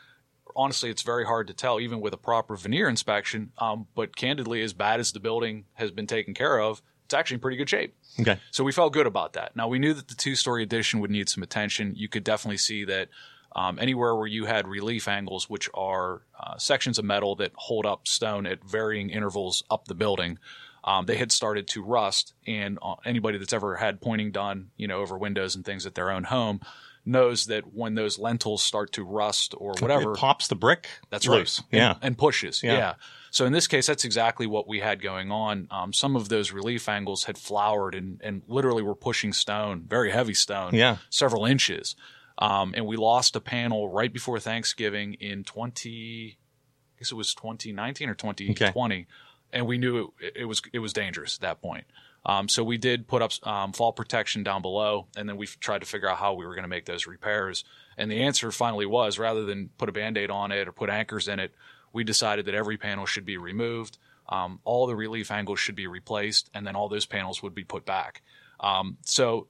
honestly, 0.56 0.90
it's 0.90 1.02
very 1.04 1.26
hard 1.26 1.48
to 1.48 1.54
tell 1.54 1.80
even 1.80 2.00
with 2.02 2.14
a 2.14 2.18
proper 2.18 2.56
veneer 2.56 2.88
inspection. 2.90 3.52
Um, 3.58 3.88
but 3.96 4.16
candidly, 4.16 4.62
as 4.62 4.74
bad 4.74 5.00
as 5.00 5.12
the 5.12 5.20
building 5.20 5.66
has 5.74 5.92
been 5.92 6.08
taken 6.08 6.34
care 6.34 6.60
of, 6.60 6.82
it's 7.06 7.14
actually 7.14 7.36
in 7.36 7.42
pretty 7.42 7.58
good 7.58 7.70
shape. 7.70 7.96
Okay. 8.20 8.40
So 8.52 8.64
we 8.64 8.72
felt 8.72 8.94
good 8.94 9.06
about 9.08 9.34
that. 9.34 9.56
Now 9.56 9.68
we 9.68 9.78
knew 9.78 9.94
that 9.94 10.08
the 10.08 10.16
two 10.16 10.36
story 10.36 10.64
addition 10.64 11.00
would 11.02 11.12
need 11.12 11.30
some 11.30 11.44
attention. 11.44 11.94
You 11.96 12.08
could 12.08 12.24
definitely 12.24 12.58
see 12.58 12.86
that 12.86 13.10
um, 13.56 13.78
anywhere 13.80 14.16
where 14.16 14.28
you 14.28 14.46
had 14.46 14.68
relief 14.68 15.08
angles, 15.08 15.50
which 15.50 15.70
are 15.74 16.22
uh, 16.40 16.58
sections 16.58 16.98
of 17.00 17.06
metal 17.06 17.36
that 17.36 17.52
hold 17.56 17.86
up 17.86 18.08
stone 18.08 18.46
at 18.46 18.64
varying 18.64 19.10
intervals 19.10 19.64
up 19.70 19.86
the 19.86 19.96
building, 19.96 20.40
um, 20.84 21.06
they 21.06 21.18
had 21.18 21.32
started 21.32 21.68
to 21.70 21.84
rust. 21.84 22.34
And 22.48 22.78
uh, 22.82 22.96
anybody 23.06 23.38
that's 23.38 23.54
ever 23.54 23.76
had 23.76 24.02
pointing 24.02 24.32
done, 24.32 24.72
you 24.76 24.88
know, 24.88 25.00
over 25.02 25.18
windows 25.18 25.56
and 25.56 25.64
things 25.64 25.86
at 25.86 25.96
their 25.96 26.10
own 26.12 26.24
home 26.26 26.62
knows 27.06 27.48
that 27.48 27.74
when 27.74 27.96
those 27.96 28.18
lintels 28.18 28.64
start 28.64 28.94
to 28.94 29.04
rust 29.04 29.54
or 29.58 29.74
whatever, 29.80 30.14
It 30.14 30.18
pops 30.18 30.48
the 30.48 30.56
brick. 30.56 30.88
that's 31.10 31.28
loose. 31.28 31.60
right. 31.60 31.68
And- 31.74 31.78
Yeah. 31.80 31.96
And, 32.02 32.18
pushes. 32.18 32.64
Yeah. 32.64 32.74
Yeah. 32.78 32.94
So 33.30 33.46
in 33.46 33.52
this 33.52 33.68
case, 33.68 33.88
that's 33.88 34.06
exactly 34.06 34.48
what 34.48 34.68
we 34.70 34.80
had 34.80 35.02
going 35.02 35.30
on. 35.32 35.68
Um, 35.70 35.92
some 35.92 36.16
of 36.16 36.30
those 36.30 36.52
relief 36.54 36.88
angles 36.88 37.26
had 37.26 37.38
flowered 37.38 37.94
and, 37.94 38.22
and 38.24 38.42
literally 38.48 38.84
were 38.84 38.96
pushing 38.96 39.34
stone, 39.34 39.84
very 39.86 40.12
heavy 40.12 40.34
stone, 40.34 40.74
Yeah. 40.76 40.98
several 41.10 41.46
inches. 41.46 41.96
Um, 42.38 42.74
and 42.76 42.86
we 42.86 42.98
lost 42.98 43.36
a 43.36 43.40
panel 43.40 43.90
right 43.90 44.12
before 44.12 44.40
Thanksgiving 44.40 45.16
in 45.16 45.44
20, 45.44 46.38
I 46.38 47.00
guess 47.00 47.12
it 47.12 47.16
was 47.16 47.34
2019 47.34 48.10
or 48.10 48.16
2020. 48.16 49.08
And 49.52 49.68
we 49.68 49.78
knew 49.78 50.14
it, 50.20 50.34
it 50.38 50.46
was, 50.46 50.62
it 50.74 50.80
was 50.80 50.94
dangerous 50.94 51.36
at 51.36 51.42
that 51.42 51.62
point. 51.62 51.86
Um, 52.26 52.48
so 52.48 52.64
we 52.64 52.78
did 52.78 53.08
put 53.08 53.22
up 53.22 53.32
um, 53.46 53.74
fall 53.74 53.92
protection 53.92 54.44
down 54.44 54.62
below, 54.62 55.08
and 55.16 55.28
then 55.28 55.38
we 55.38 55.46
tried 55.46 55.82
to 55.82 55.88
figure 55.88 56.10
out 56.10 56.18
how 56.18 56.34
we 56.34 56.46
were 56.46 56.56
going 56.56 56.64
to 56.64 56.70
make 56.70 56.86
those 56.86 57.06
repairs. 57.06 57.66
And 57.98 58.10
the 58.10 58.24
answer 58.24 58.52
finally 58.52 58.86
was, 58.86 59.20
rather 59.20 59.44
than 59.44 59.70
put 59.78 59.90
a 59.90 59.92
band-aid 59.92 60.32
on 60.32 60.52
it 60.52 60.68
or 60.68 60.72
put 60.72 60.90
anchors 60.90 61.28
in 61.28 61.40
it, 61.40 61.54
we 61.92 62.04
decided 62.04 62.46
that 62.46 62.56
every 62.56 62.78
panel 62.78 63.06
should 63.06 63.26
be 63.26 63.38
removed, 63.38 63.98
um, 64.30 64.60
all 64.64 64.88
the 64.88 64.96
relief 64.96 65.32
angles 65.32 65.60
should 65.60 65.76
be 65.76 65.88
replaced, 65.88 66.50
and 66.54 66.66
then 66.66 66.76
all 66.76 66.88
those 66.88 67.06
panels 67.06 67.44
would 67.44 67.54
be 67.54 67.64
put 67.64 67.86
back. 67.86 68.22
Um, 68.60 68.98
so 69.04 69.48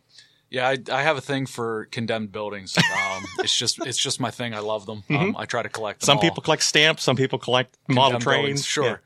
Yeah, 0.55 0.69
I, 0.69 0.77
I 0.89 1.01
have 1.01 1.17
a 1.17 1.21
thing 1.21 1.47
for 1.47 1.83
condemned 1.91 2.31
buildings. 2.31 2.77
Um, 2.77 3.25
it's 3.39 3.57
just 3.57 3.85
it's 3.85 3.97
just 3.97 4.21
my 4.21 4.31
thing. 4.31 4.53
I 4.53 4.59
love 4.59 4.85
them. 4.85 5.03
Um, 5.09 5.35
I 5.37 5.45
try 5.45 5.61
to 5.61 5.67
collect 5.67 5.99
them. 5.99 6.05
Some 6.05 6.17
all. 6.17 6.23
people 6.23 6.41
collect 6.41 6.63
stamps. 6.63 7.03
Some 7.03 7.17
people 7.17 7.39
collect 7.39 7.77
model 7.89 8.19
condemned 8.19 8.23
trains. 8.23 8.41
buildings, 8.41 8.65
Sure. 8.65 9.01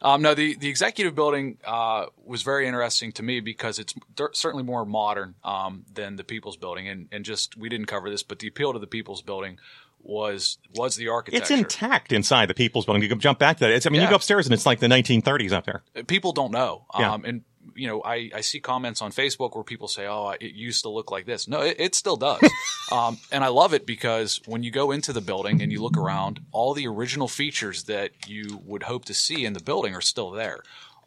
Um, 0.00 0.22
no, 0.22 0.34
the, 0.34 0.56
the 0.56 0.68
executive 0.68 1.14
building 1.16 1.58
uh, 1.64 2.06
was 2.24 2.42
very 2.42 2.66
interesting 2.66 3.10
to 3.12 3.22
me 3.22 3.40
because 3.40 3.78
it's 3.80 3.94
cer- 4.16 4.30
certainly 4.32 4.64
more 4.64 4.84
modern 4.84 5.34
um, 5.44 5.84
than 5.92 6.16
the 6.16 6.24
People's 6.24 6.56
Building, 6.56 6.88
and, 6.88 7.08
and 7.12 7.24
just 7.24 7.56
we 7.56 7.68
didn't 7.68 7.86
cover 7.86 8.10
this, 8.10 8.22
but 8.22 8.40
the 8.40 8.48
appeal 8.48 8.72
to 8.72 8.80
the 8.80 8.86
People's 8.88 9.22
Building 9.22 9.58
was 10.02 10.58
was 10.74 10.96
the 10.96 11.08
architecture. 11.08 11.42
It's 11.42 11.50
intact 11.50 12.12
inside 12.12 12.48
the 12.48 12.54
People's 12.54 12.84
Building. 12.84 13.02
You 13.02 13.08
can 13.08 13.20
jump 13.20 13.38
back 13.38 13.58
to 13.58 13.64
that. 13.64 13.70
It's, 13.72 13.86
I 13.86 13.90
mean, 13.90 14.02
you 14.02 14.08
go 14.08 14.16
upstairs 14.16 14.46
and 14.46 14.54
it's 14.54 14.66
like 14.66 14.80
the 14.80 14.88
1930s 14.88 15.52
up 15.52 15.66
there. 15.66 15.82
people 16.06 16.32
don't 16.32 16.52
know. 16.52 16.84
Yeah. 16.98 17.12
Um, 17.12 17.24
and 17.24 17.42
you 17.74 17.86
know, 17.86 18.02
I, 18.02 18.30
I 18.34 18.40
see 18.40 18.60
comments 18.60 19.02
on 19.02 19.12
Facebook 19.12 19.54
where 19.54 19.64
people 19.64 19.88
say, 19.88 20.06
"Oh, 20.06 20.30
it 20.40 20.54
used 20.54 20.82
to 20.82 20.88
look 20.88 21.10
like 21.10 21.26
this." 21.26 21.48
No, 21.48 21.60
it, 21.60 21.76
it 21.78 21.94
still 21.94 22.16
does. 22.16 22.40
um, 22.92 23.18
and 23.30 23.44
I 23.44 23.48
love 23.48 23.74
it 23.74 23.86
because 23.86 24.40
when 24.46 24.62
you 24.62 24.70
go 24.70 24.90
into 24.90 25.12
the 25.12 25.20
building 25.20 25.62
and 25.62 25.72
you 25.72 25.82
look 25.82 25.96
around, 25.96 26.40
all 26.52 26.74
the 26.74 26.86
original 26.86 27.28
features 27.28 27.84
that 27.84 28.10
you 28.26 28.60
would 28.64 28.84
hope 28.84 29.04
to 29.06 29.14
see 29.14 29.44
in 29.44 29.52
the 29.52 29.62
building 29.62 29.94
are 29.94 30.00
still 30.00 30.30
there. 30.30 30.62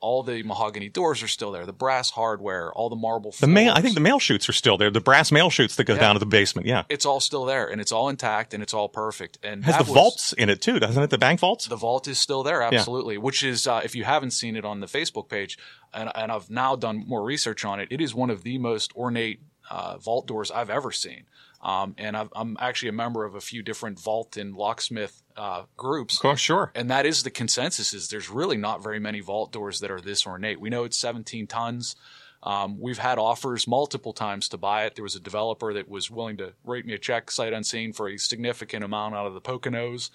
All 0.06 0.22
the 0.22 0.44
mahogany 0.44 0.88
doors 0.88 1.24
are 1.24 1.28
still 1.28 1.52
there. 1.52 1.66
The 1.66 1.74
brass 1.74 2.12
hardware, 2.12 2.72
all 2.72 2.90
the 2.92 2.96
marble. 2.96 3.34
The 3.40 3.48
mail, 3.48 3.74
I 3.76 3.82
think 3.82 3.96
the 3.96 4.02
mail 4.02 4.20
chutes 4.20 4.48
are 4.48 4.54
still 4.54 4.78
there. 4.78 4.92
The 4.92 5.02
brass 5.02 5.32
mail 5.32 5.50
chutes 5.50 5.78
that 5.78 5.86
go 5.86 5.98
down 5.98 6.14
to 6.14 6.20
the 6.20 6.28
basement. 6.28 6.68
Yeah. 6.68 6.84
it's 6.90 7.08
all 7.08 7.20
still 7.20 7.44
there, 7.44 7.66
and 7.66 7.82
it's 7.82 7.92
all 7.92 8.08
intact, 8.10 8.54
and 8.54 8.62
it's 8.62 8.72
all 8.72 8.88
perfect. 8.88 9.40
And 9.42 9.66
Has 9.66 9.78
the 9.78 9.84
was- 9.86 9.94
vaults 9.94 10.34
in 10.34 10.50
it 10.52 10.62
too, 10.62 10.78
doesn't 10.78 11.02
it? 11.02 11.10
The 11.10 11.18
bank 11.18 11.40
vaults? 11.40 11.66
The 11.66 11.76
vault 11.76 12.08
is 12.08 12.20
still 12.20 12.44
there, 12.44 12.62
absolutely. 12.62 13.18
Which 13.18 13.42
is, 13.42 13.66
uh, 13.66 13.82
if 13.84 13.96
you 13.96 14.04
haven't 14.04 14.30
seen 14.32 14.56
it 14.56 14.64
on 14.64 14.80
the 14.80 14.86
Facebook 14.86 15.28
page, 15.28 15.58
and, 15.92 16.12
and 16.14 16.32
I've 16.32 16.52
now 16.52 16.76
done 16.76 17.04
more 17.08 17.24
research 17.24 17.66
on 17.66 17.80
it, 17.80 17.88
it 17.90 18.00
is 18.00 18.14
one 18.14 18.30
of 18.30 18.44
the 18.44 18.60
most 18.60 18.96
ornate 18.96 19.40
uh, 19.72 19.98
vault 19.98 20.28
doors 20.28 20.52
I've 20.52 20.70
ever 20.70 20.92
seen. 20.92 21.24
Um, 21.66 21.96
and 21.98 22.16
I've, 22.16 22.30
I'm 22.36 22.58
actually 22.60 22.90
a 22.90 22.94
member 22.94 23.26
of 23.26 23.34
a 23.34 23.42
few 23.42 23.64
different 23.64 24.00
vault 24.00 24.38
and 24.38 24.56
locksmith 24.56 25.24
uh, 25.36 25.64
groups. 25.76 26.16
Of 26.18 26.22
course, 26.22 26.40
sure. 26.40 26.72
And 26.76 26.92
that 26.92 27.08
is 27.08 27.24
the 27.24 27.32
consensus: 27.32 27.92
is 27.92 28.08
there's 28.10 28.30
really 28.30 28.56
not 28.56 28.84
very 28.84 29.00
many 29.00 29.20
vault 29.20 29.52
doors 29.52 29.80
that 29.80 29.90
are 29.90 30.00
this 30.00 30.28
ornate. 30.28 30.62
We 30.62 30.70
know 30.70 30.84
it's 30.84 30.98
17 30.98 31.48
tons. 31.48 31.96
Um, 32.44 32.80
we've 32.80 33.00
had 33.00 33.18
offers 33.18 33.68
multiple 33.68 34.14
times 34.14 34.48
to 34.50 34.58
buy 34.58 34.86
it. 34.86 34.94
There 34.94 35.04
was 35.04 35.16
a 35.16 35.20
developer 35.20 35.74
that 35.74 35.90
was 35.90 36.12
willing 36.12 36.38
to 36.38 36.54
write 36.64 36.86
me 36.86 36.94
a 36.94 37.00
check 37.00 37.32
sight 37.32 37.54
unseen 37.54 37.92
for 37.92 38.08
a 38.08 38.18
significant 38.18 38.84
amount 38.84 39.16
out 39.16 39.26
of 39.26 39.34
the 39.34 39.42
Poconos. 39.42 40.12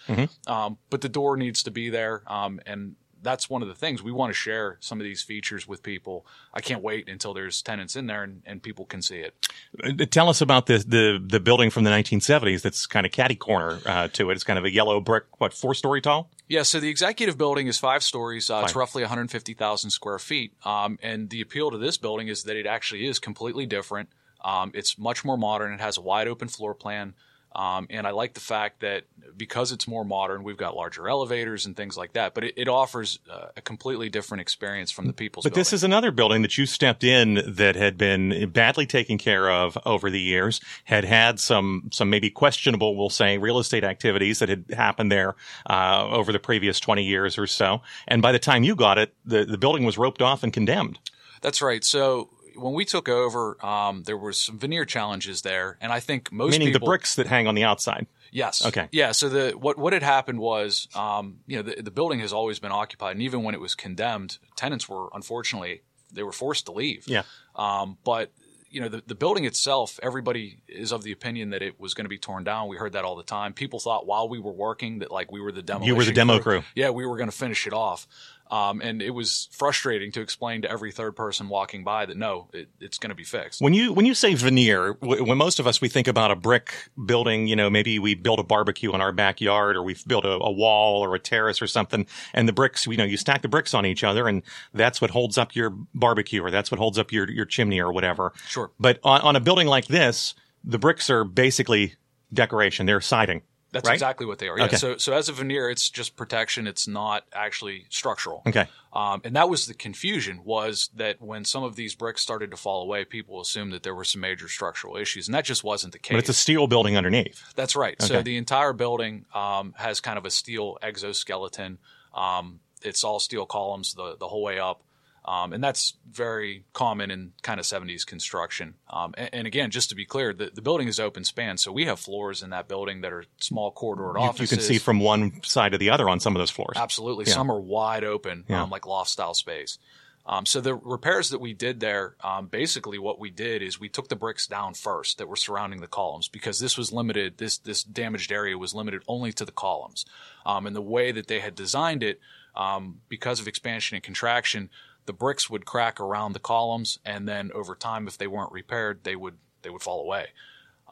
Um, 0.49 0.79
but 0.91 1.01
the 1.01 1.09
door 1.09 1.37
needs 1.37 1.65
to 1.65 1.73
be 1.73 1.91
there. 1.91 2.23
Um, 2.29 2.61
and 2.65 2.95
that's 3.23 3.51
one 3.51 3.63
of 3.63 3.69
the 3.69 3.75
things 3.75 4.03
we 4.03 4.13
want 4.13 4.31
to 4.31 4.35
share 4.35 4.79
some 4.81 5.01
of 5.01 5.05
these 5.05 5.23
features 5.23 5.67
with 5.67 5.83
people. 5.83 6.27
I 6.55 6.61
can't 6.61 6.83
wait 6.83 7.09
until 7.09 7.35
there's 7.35 7.63
tenants 7.63 7.97
in 7.97 8.07
there 8.07 8.23
and, 8.23 8.43
and 8.47 8.63
people 8.63 8.85
can 8.85 9.03
see 9.03 9.19
it. 9.19 9.35
Uh, 9.83 10.05
Tell 10.11 10.29
us 10.29 10.41
about 10.41 10.67
the, 10.67 10.79
the, 10.79 11.23
the 11.25 11.41
building 11.41 11.71
from 11.71 11.85
the 11.85 11.91
1970s 11.91 12.63
that's 12.63 12.87
kind 12.87 13.07
of 13.07 13.13
catty 13.13 13.35
corner 13.35 13.81
uh, 13.87 14.09
to 14.09 14.31
it. 14.31 14.35
It's 14.35 14.45
kind 14.45 14.59
of 14.59 14.65
a 14.65 14.73
yellow 14.73 15.01
brick, 15.01 15.25
what, 15.39 15.53
four 15.53 15.75
story 15.75 16.01
tall? 16.01 16.31
Yeah, 16.49 16.63
so 16.63 16.81
the 16.81 16.89
executive 16.89 17.39
building 17.39 17.69
is 17.69 17.79
five 17.79 18.03
stories. 18.03 18.51
Uh, 18.51 18.63
it's 18.65 18.75
roughly 18.75 19.03
150,000 19.03 19.91
square 19.91 20.19
feet. 20.19 20.53
Um, 20.65 20.99
and 21.03 21.31
the 21.31 21.41
appeal 21.41 21.71
to 21.71 21.79
this 21.79 21.97
building 21.97 22.29
is 22.29 22.43
that 22.45 22.57
it 22.57 22.67
actually 22.67 23.07
is 23.07 23.19
completely 23.19 23.67
different. 23.67 24.09
Um, 24.45 24.73
it's 24.75 24.99
much 24.99 25.25
more 25.25 25.37
modern. 25.37 25.73
It 25.73 25.81
has 25.81 25.97
a 25.97 26.01
wide 26.01 26.27
open 26.27 26.49
floor 26.49 26.75
plan. 26.75 27.15
Um, 27.53 27.89
and 27.91 28.07
I 28.07 28.11
like 28.11 28.35
the 28.35 28.41
fact 28.41 28.81
that 28.81 29.05
because 29.37 29.73
it's 29.73 29.89
more 29.89 30.05
modern, 30.05 30.45
we've 30.45 30.57
got 30.57 30.77
larger 30.77 31.09
elevators 31.09 31.67
and 31.67 31.77
things 31.77 31.97
like 31.97 32.13
that. 32.13 32.35
But 32.35 32.45
it, 32.45 32.55
it 32.57 32.69
offers 32.69 33.19
uh, 33.31 33.47
a 33.57 33.61
completely 33.61 34.09
different 34.09 34.41
experience 34.41 34.91
from 34.91 35.07
the 35.07 35.13
people's. 35.13 35.45
But 35.45 35.55
this 35.55 35.73
is 35.73 35.83
another 35.83 36.13
building 36.13 36.43
that 36.43 36.57
you 36.59 36.67
stepped 36.67 37.03
in 37.03 37.43
that 37.47 37.75
had 37.75 37.99
been 37.99 38.51
badly 38.51 38.87
taken 38.87 39.19
care 39.19 39.51
of 39.51 39.77
over 39.85 40.11
the 40.11 40.21
years, 40.21 40.61
had 40.85 41.05
had 41.05 41.41
some, 41.41 41.89
some 41.93 42.09
maybe 42.09 42.31
questionable, 42.31 42.97
we'll 42.97 43.11
say, 43.11 43.39
real 43.39 43.59
estate 43.59 43.83
activities 43.83 44.39
that 44.39 44.49
had 44.49 44.67
happened 44.77 45.11
there, 45.11 45.35
uh, 45.69 46.07
over 46.09 46.33
the 46.33 46.39
previous 46.39 46.79
20 46.79 47.03
years 47.03 47.37
or 47.37 47.47
so. 47.47 47.83
And 48.07 48.23
by 48.23 48.33
the 48.33 48.39
time 48.39 48.63
you 48.63 48.77
got 48.77 48.99
it, 48.99 49.15
the, 49.25 49.45
the 49.45 49.59
building 49.59 49.85
was 49.85 49.99
roped 49.99 50.23
off 50.23 50.43
and 50.43 50.53
condemned. 50.53 50.99
That's 51.41 51.63
right. 51.63 51.83
So 51.83 52.31
when 52.61 52.75
we 52.75 52.85
took 52.85 53.09
over, 53.09 53.65
um, 53.65 54.05
there 54.05 54.17
was 54.17 54.39
some 54.39 54.59
veneer 54.59 54.85
challenges 54.85 55.43
there, 55.43 55.79
and 55.81 55.93
I 55.93 56.01
think 56.01 56.31
most 56.31 56.53
Meaning 56.53 56.69
people, 56.69 56.81
the 56.81 56.91
bricks 56.91 57.15
that 57.17 57.27
hang 57.27 57.47
on 57.47 57.55
the 57.55 57.65
outside. 57.65 58.07
Yes. 58.33 58.65
Okay. 58.65 58.89
Yeah. 58.93 59.13
So 59.13 59.29
the 59.29 59.51
what 59.53 59.79
what 59.79 59.93
had 59.93 60.03
happened 60.03 60.39
was, 60.39 60.89
um, 60.95 61.41
you 61.47 61.57
know, 61.57 61.63
the, 61.63 61.83
the 61.83 61.91
building 61.91 62.21
has 62.21 62.33
always 62.33 62.59
been 62.59 62.73
occupied, 62.73 63.17
and 63.17 63.23
even 63.23 63.43
when 63.43 63.55
it 63.55 63.61
was 63.61 63.75
condemned, 63.75 64.39
tenants 64.57 64.89
were 64.89 65.09
unfortunately 65.13 65.83
they 66.13 66.23
were 66.23 66.33
forced 66.33 66.67
to 66.67 66.73
leave. 66.73 67.07
Yeah. 67.07 67.23
Um, 67.57 67.99
but 68.05 68.33
you 68.71 68.81
know, 68.81 68.89
the, 68.89 69.03
the 69.05 69.17
building 69.17 69.45
itself, 69.45 69.99
everybody 70.01 70.63
is 70.69 70.93
of 70.93 71.03
the 71.03 71.11
opinion 71.11 71.51
that 71.51 71.61
it 71.61 71.81
was 71.81 71.93
going 71.93 72.05
to 72.05 72.09
be 72.09 72.19
torn 72.19 72.45
down. 72.45 72.69
We 72.69 72.77
heard 72.77 72.93
that 72.93 73.05
all 73.05 73.17
the 73.17 73.25
time. 73.25 73.53
People 73.53 73.81
thought 73.81 74.07
while 74.07 74.29
we 74.29 74.39
were 74.39 74.53
working 74.53 75.01
that 75.01 75.11
like 75.11 75.33
we 75.33 75.41
were 75.41 75.51
the 75.51 75.63
demo. 75.63 75.85
You 75.85 75.97
were 75.97 76.05
the 76.05 76.13
demo 76.13 76.39
crew. 76.39 76.63
Yeah, 76.77 76.91
we 76.91 77.05
were 77.05 77.17
going 77.17 77.29
to 77.31 77.37
finish 77.37 77.67
it 77.67 77.73
off. 77.73 78.07
Um, 78.51 78.81
and 78.81 79.01
it 79.01 79.11
was 79.11 79.49
frustrating 79.53 80.11
to 80.13 80.21
explain 80.21 80.63
to 80.63 80.71
every 80.71 80.91
third 80.91 81.15
person 81.15 81.49
walking 81.49 81.85
by 81.85 82.07
that 82.07 82.17
no, 82.17 82.49
it, 82.53 82.69
it's 82.81 82.99
going 82.99 83.11
to 83.11 83.15
be 83.15 83.25
fixed. 83.25 83.61
When 83.61 83.75
you 83.75 83.93
when 83.93 84.07
you 84.07 84.15
say 84.15 84.35
veneer, 84.35 84.95
w- 84.95 85.25
when 85.25 85.39
most 85.39 85.61
of 85.61 85.67
us 85.67 85.81
we 85.81 85.89
think 85.89 86.09
about 86.09 86.33
a 86.33 86.37
brick 86.37 86.75
building, 87.07 87.47
you 87.47 87.55
know, 87.55 87.71
maybe 87.71 87.99
we 87.99 88.15
build 88.15 88.41
a 88.41 88.43
barbecue 88.43 88.93
in 88.93 89.01
our 89.01 89.13
backyard, 89.13 89.77
or 89.77 89.83
we 89.83 89.97
build 90.07 90.25
a, 90.25 90.33
a 90.33 90.51
wall 90.51 91.05
or 91.05 91.15
a 91.15 91.19
terrace 91.19 91.63
or 91.63 91.69
something, 91.69 92.07
and 92.35 92.49
the 92.49 92.53
bricks, 92.53 92.87
you 92.87 92.97
know, 92.97 93.05
you 93.05 93.17
stack 93.17 93.43
the 93.43 93.49
bricks 93.49 93.73
on 93.73 93.87
each 93.87 94.03
other, 94.03 94.27
and 94.27 94.43
that's 94.75 95.01
what 95.01 95.11
holds 95.11 95.39
up 95.39 95.55
your 95.55 95.71
barbecue, 95.95 96.43
or 96.43 96.51
that's 96.51 96.71
what 96.71 96.79
holds 96.79 96.99
up 96.99 97.13
your 97.13 97.31
your 97.31 97.47
chimney, 97.47 97.81
or 97.81 97.93
whatever. 97.93 98.33
Sure. 98.49 98.73
But 98.81 98.99
on, 99.05 99.21
on 99.21 99.37
a 99.37 99.41
building 99.41 99.69
like 99.69 99.87
this, 99.87 100.35
the 100.65 100.79
bricks 100.79 101.09
are 101.09 101.23
basically 101.23 101.95
decoration; 102.33 102.87
they're 102.87 103.01
siding. 103.01 103.43
That's 103.73 103.87
right? 103.87 103.95
exactly 103.95 104.27
what 104.27 104.39
they 104.39 104.49
are. 104.49 104.59
Yeah. 104.59 104.65
Okay. 104.65 104.77
So, 104.77 104.97
so 104.97 105.13
as 105.13 105.29
a 105.29 105.33
veneer, 105.33 105.71
it's 105.71 105.89
just 105.91 106.17
protection. 106.17 106.67
It's 106.67 106.89
not 106.89 107.25
actually 107.33 107.87
structural. 107.89 108.43
Okay. 108.47 108.67
Um, 108.93 109.21
and 109.25 109.37
that 109.37 109.49
was 109.49 109.67
the 109.67 109.75
confusion 109.75 110.43
was 110.45 110.91
that 110.97 111.23
when 111.23 111.45
some 111.45 111.63
of 111.63 111.77
these 111.77 111.95
bricks 111.95 112.21
started 112.21 112.51
to 112.51 112.57
fall 112.57 112.83
away, 112.83 113.05
people 113.05 113.41
assumed 113.41 113.73
that 113.73 113.85
there 113.85 113.95
were 113.95 114.05
some 114.05 114.21
major 114.21 114.49
structural 114.49 114.97
issues, 114.97 115.29
and 115.29 115.35
that 115.35 115.45
just 115.45 115.63
wasn't 115.63 115.93
the 115.93 116.01
case. 116.01 116.15
But 116.15 116.21
it's 116.21 116.29
a 116.29 116.35
steel 116.35 116.67
building 116.67 116.97
underneath. 116.97 117.55
That's 117.55 117.77
right. 117.77 118.01
So 118.03 118.23
the 118.23 118.37
entire 118.37 118.73
building 118.73 119.27
um, 119.33 119.75
has 119.77 120.01
kind 120.01 120.19
of 120.19 120.25
a 120.25 120.31
steel 120.31 120.79
exoskeleton. 120.83 121.79
Um, 122.13 122.59
it's 122.83 123.05
all 123.05 123.21
steel 123.21 123.47
columns 123.47 123.95
the 123.95 124.17
the 124.19 124.27
whole 124.27 124.43
way 124.43 124.59
up. 124.59 124.83
Um, 125.25 125.53
and 125.53 125.63
that's 125.63 125.95
very 126.11 126.65
common 126.73 127.11
in 127.11 127.33
kind 127.43 127.61
of 127.61 127.67
70s 127.67 128.07
construction. 128.07 128.75
Um, 128.89 129.15
and, 129.19 129.31
and 129.33 129.47
again, 129.47 129.71
just 129.71 129.91
to 129.91 129.95
be 129.95 130.05
clear, 130.07 130.33
the, 130.33 130.51
the 130.53 130.63
building 130.63 130.89
is 130.89 130.99
open 130.99 131.25
span. 131.25 131.59
So 131.59 131.71
we 131.73 131.85
have 131.85 132.01
floors 132.01 132.43
in 132.43 132.51
that 132.51 132.69
building 132.69 133.03
that 133.03 133.13
are 133.13 133.25
small 133.39 133.71
corridor 133.71 134.19
You, 134.19 134.31
you 134.37 134.49
can 134.49 134.61
see 134.61 134.79
from 134.79 134.99
one 134.99 135.43
side 135.45 135.73
to 135.73 135.79
the 135.79 135.91
other 135.91 136.09
on 136.09 136.21
some 136.21 136.35
of 136.35 136.41
those 136.41 136.51
floors. 136.51 136.77
Absolutely. 136.77 137.27
Yeah. 137.27 137.35
Some 137.35 137.51
are 137.53 137.61
wide 137.61 138.03
open, 138.05 138.45
Yeah. 138.49 138.63
um, 138.63 138.71
like 138.71 138.87
loft 138.87 139.11
style 139.11 139.35
space. 139.35 139.79
Um, 140.27 140.47
so 140.47 140.61
the 140.61 140.75
repairs 140.75 141.31
that 141.31 141.41
we 141.41 141.55
did 141.55 141.81
there, 141.81 142.15
um, 142.23 142.47
basically 142.47 142.99
what 142.99 143.19
we 143.19 143.31
did 143.31 143.63
is 143.63 143.81
we 143.81 143.89
took 143.89 144.09
the 144.09 144.17
bricks 144.17 144.47
down 144.47 144.75
first 144.75 145.19
that 145.19 145.29
were 145.29 145.37
surrounding 145.37 145.81
the 145.81 145.87
columns 145.87 146.29
because 146.29 146.61
this 146.61 146.77
was 146.79 146.93
limited. 146.93 147.39
This 147.39 147.59
this 147.59 147.83
damaged 147.83 148.31
area 148.31 148.57
was 148.57 148.75
limited 148.75 149.03
only 149.09 149.33
to 149.33 149.45
the 149.45 149.51
columns, 149.53 150.05
um, 150.45 150.67
and 150.67 150.77
the 150.77 150.83
way 150.83 151.11
that 151.11 151.27
they 151.27 151.41
had 151.41 151.55
designed 151.55 152.03
it, 152.03 152.21
um, 152.55 153.01
because 153.09 153.41
of 153.41 153.49
expansion 153.49 153.97
and 153.97 154.05
contraction, 154.05 154.69
the 155.11 155.17
bricks 155.25 155.51
would 155.51 155.67
crack 155.67 155.99
around 155.99 156.35
the 156.35 156.39
columns, 156.39 157.01
and 157.05 157.27
then 157.27 157.51
over 157.53 157.75
time, 157.75 158.07
if 158.07 158.17
they 158.17 158.29
weren't 158.29 158.53
repaired, 158.53 159.03
they 159.03 159.17
would 159.17 159.39
they 159.63 159.69
would 159.71 159.83
fall 159.83 160.01
away. 160.01 160.29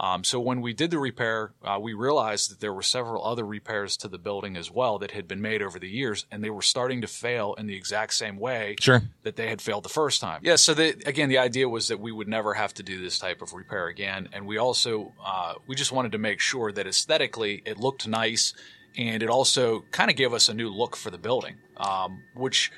Um, 0.00 0.25
so 0.25 0.40
when 0.40 0.60
we 0.60 0.72
did 0.75 0.90
the 0.90 0.98
repair, 0.98 1.52
uh, 1.64 1.78
we 1.80 1.92
realized 1.92 2.50
that 2.50 2.58
there 2.60 2.72
were 2.72 2.82
several 2.82 3.25
other 3.25 3.44
repairs 3.46 3.96
to 3.98 4.08
the 4.08 4.18
building 4.18 4.56
as 4.56 4.72
well 4.72 4.98
that 4.98 5.12
had 5.12 5.28
been 5.28 5.40
made 5.40 5.62
over 5.62 5.78
the 5.78 5.88
years, 5.88 6.26
and 6.32 6.42
they 6.42 6.50
were 6.50 6.62
starting 6.62 7.00
to 7.02 7.06
fail 7.06 7.54
in 7.58 7.66
the 7.68 7.76
exact 7.76 8.14
same 8.14 8.38
way 8.40 8.75
Sure. 8.80 9.02
that 9.22 9.37
they 9.37 9.48
had 9.48 9.60
failed 9.62 9.84
the 9.84 9.88
first 9.88 10.20
time. 10.20 10.40
Yeah. 10.42 10.56
So 10.56 10.75
the, 10.75 10.88
again, 11.06 11.28
the 11.28 11.38
idea 11.38 11.68
was 11.68 11.87
that 11.88 12.00
we 12.00 12.10
would 12.10 12.28
never 12.28 12.54
have 12.54 12.75
to 12.75 12.82
do 12.82 13.00
this 13.00 13.18
type 13.20 13.40
of 13.40 13.52
repair 13.54 13.87
again, 13.87 14.28
and 14.32 14.46
we 14.48 14.56
also 14.58 15.12
uh, 15.25 15.54
we 15.68 15.76
just 15.76 15.92
wanted 15.92 16.10
to 16.12 16.18
make 16.18 16.40
sure 16.40 16.72
that 16.72 16.87
aesthetically 16.88 17.62
it 17.64 17.78
looked 17.78 18.06
nice, 18.08 18.52
and 18.96 19.22
it 19.22 19.30
also 19.30 19.84
kind 19.92 20.10
of 20.10 20.16
gave 20.16 20.32
us 20.32 20.48
a 20.48 20.54
new 20.54 20.70
look 20.70 20.96
for 20.96 21.10
the 21.10 21.18
building, 21.18 21.54
um, 21.76 22.22
which 22.34 22.70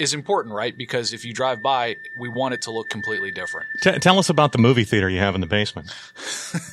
is 0.00 0.14
important, 0.14 0.54
right? 0.54 0.76
Because 0.76 1.12
if 1.12 1.24
you 1.24 1.32
drive 1.32 1.60
by, 1.62 1.96
we 2.18 2.28
want 2.28 2.54
it 2.54 2.62
to 2.62 2.70
look 2.70 2.88
completely 2.88 3.30
different. 3.30 3.66
T- 3.80 3.98
tell 3.98 4.18
us 4.18 4.28
about 4.30 4.52
the 4.52 4.58
movie 4.58 4.84
theater 4.84 5.08
you 5.08 5.18
have 5.20 5.34
in 5.34 5.40
the 5.40 5.46
basement. 5.46 5.90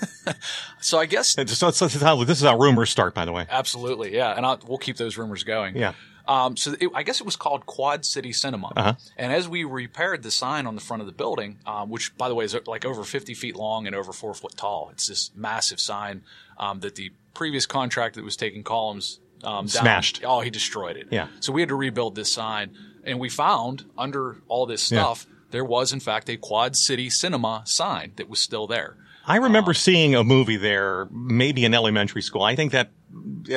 So 0.82 1.00
I 1.00 1.06
guess 1.08 1.36
It's- 1.38 1.58
So, 1.58 1.72
so 1.72 1.86
this, 1.86 1.96
is 1.96 2.02
how, 2.02 2.24
this 2.24 2.38
is 2.40 2.44
how 2.48 2.58
rumors 2.60 2.90
start, 2.92 3.14
by 3.16 3.26
the 3.26 3.32
way. 3.32 3.48
Absolutely, 3.50 4.16
yeah, 4.16 4.36
and 4.36 4.46
I'll, 4.46 4.60
we'll 4.68 4.78
keep 4.78 4.98
those 4.98 5.18
rumors 5.18 5.44
going. 5.44 5.76
Yeah. 5.76 5.94
Um, 6.28 6.58
so 6.58 6.76
it, 6.80 6.90
I 6.94 7.04
guess 7.04 7.20
it 7.20 7.26
was 7.26 7.36
called 7.36 7.66
Quad 7.68 8.06
City 8.06 8.32
Cinema, 8.34 8.72
Uh-huh. 8.76 8.94
and 9.18 9.32
as 9.34 9.48
we 9.48 9.64
repaired 9.64 10.24
the 10.24 10.32
sign 10.32 10.66
on 10.68 10.76
the 10.76 10.82
front 10.82 11.02
of 11.02 11.08
the 11.08 11.12
building, 11.14 11.58
um, 11.68 11.90
which 11.90 12.16
by 12.18 12.28
the 12.30 12.36
way 12.36 12.46
is 12.46 12.56
like 12.68 12.86
over 12.86 13.04
50 13.04 13.34
feet 13.36 13.56
long 13.56 13.86
and 13.88 13.96
over 13.96 14.12
four 14.14 14.34
foot 14.34 14.56
tall, 14.58 14.90
it's 14.92 15.08
this 15.08 15.32
massive 15.36 15.80
sign 15.80 16.24
um, 16.60 16.80
that 16.82 16.96
the 16.96 17.12
previous 17.36 17.66
contractor 17.68 18.20
that 18.20 18.26
was 18.26 18.36
taking 18.38 18.64
columns 18.64 19.20
um, 19.44 19.66
down, 19.66 19.68
Smashed. 19.68 20.22
Oh, 20.24 20.42
he 20.42 20.50
destroyed 20.50 20.98
it. 20.98 21.08
Yeah. 21.12 21.28
So 21.40 21.52
we 21.54 21.62
had 21.62 21.70
to 21.70 21.76
rebuild 21.76 22.16
this 22.16 22.32
sign, 22.32 22.76
and 23.06 23.20
we 23.20 23.30
found 23.30 23.86
under 23.98 24.38
all 24.48 24.66
this 24.66 24.92
Yeah. 24.92 25.00
stuff 25.02 25.28
there 25.52 25.64
was 25.66 25.94
in 25.94 26.00
fact 26.02 26.30
a 26.30 26.36
Quad 26.38 26.76
City 26.76 27.10
Cinema 27.10 27.62
sign 27.66 28.12
that 28.18 28.28
was 28.30 28.40
still 28.40 28.68
there. 28.68 28.98
I 29.28 29.38
remember 29.38 29.74
seeing 29.74 30.14
a 30.14 30.24
movie 30.24 30.58
there, 30.58 31.08
maybe 31.12 31.66
in 31.66 31.74
elementary 31.74 32.22
school. 32.22 32.44
I 32.44 32.56
think 32.56 32.74
that, 32.74 32.92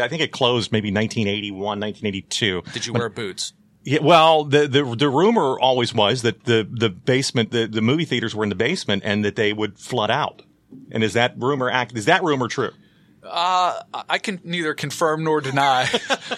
I 0.01 0.09
think 0.09 0.23
it 0.23 0.33
closed 0.33 0.71
maybe 0.73 0.91
1981, 0.91 1.81
1982. 1.81 2.63
Did 2.73 2.87
you 2.87 2.93
wear 2.95 3.09
boots? 3.09 3.53
Yeah, 3.83 3.99
well, 4.01 4.45
the, 4.45 4.67
the 4.69 4.85
the 4.97 5.09
rumor 5.09 5.59
always 5.59 5.93
was 5.95 6.23
that 6.23 6.45
the 6.45 6.67
the 6.71 6.89
basement, 6.91 7.51
the, 7.51 7.67
the 7.67 7.81
movie 7.83 8.05
theaters 8.05 8.35
were 8.35 8.45
in 8.45 8.49
the 8.51 8.55
basement, 8.55 9.03
and 9.05 9.25
that 9.25 9.37
they 9.37 9.53
would 9.53 9.79
flood 9.79 10.11
out. 10.11 10.43
And 10.91 11.03
is 11.03 11.15
that 11.15 11.35
rumor 11.37 11.71
act? 11.71 11.97
Is 11.97 12.05
that 12.07 12.23
rumor 12.23 12.49
true? 12.49 12.71
Uh, 13.23 13.83
I 14.09 14.19
can 14.19 14.41
neither 14.45 14.75
confirm 14.75 15.25
nor 15.25 15.41
deny. 15.41 15.89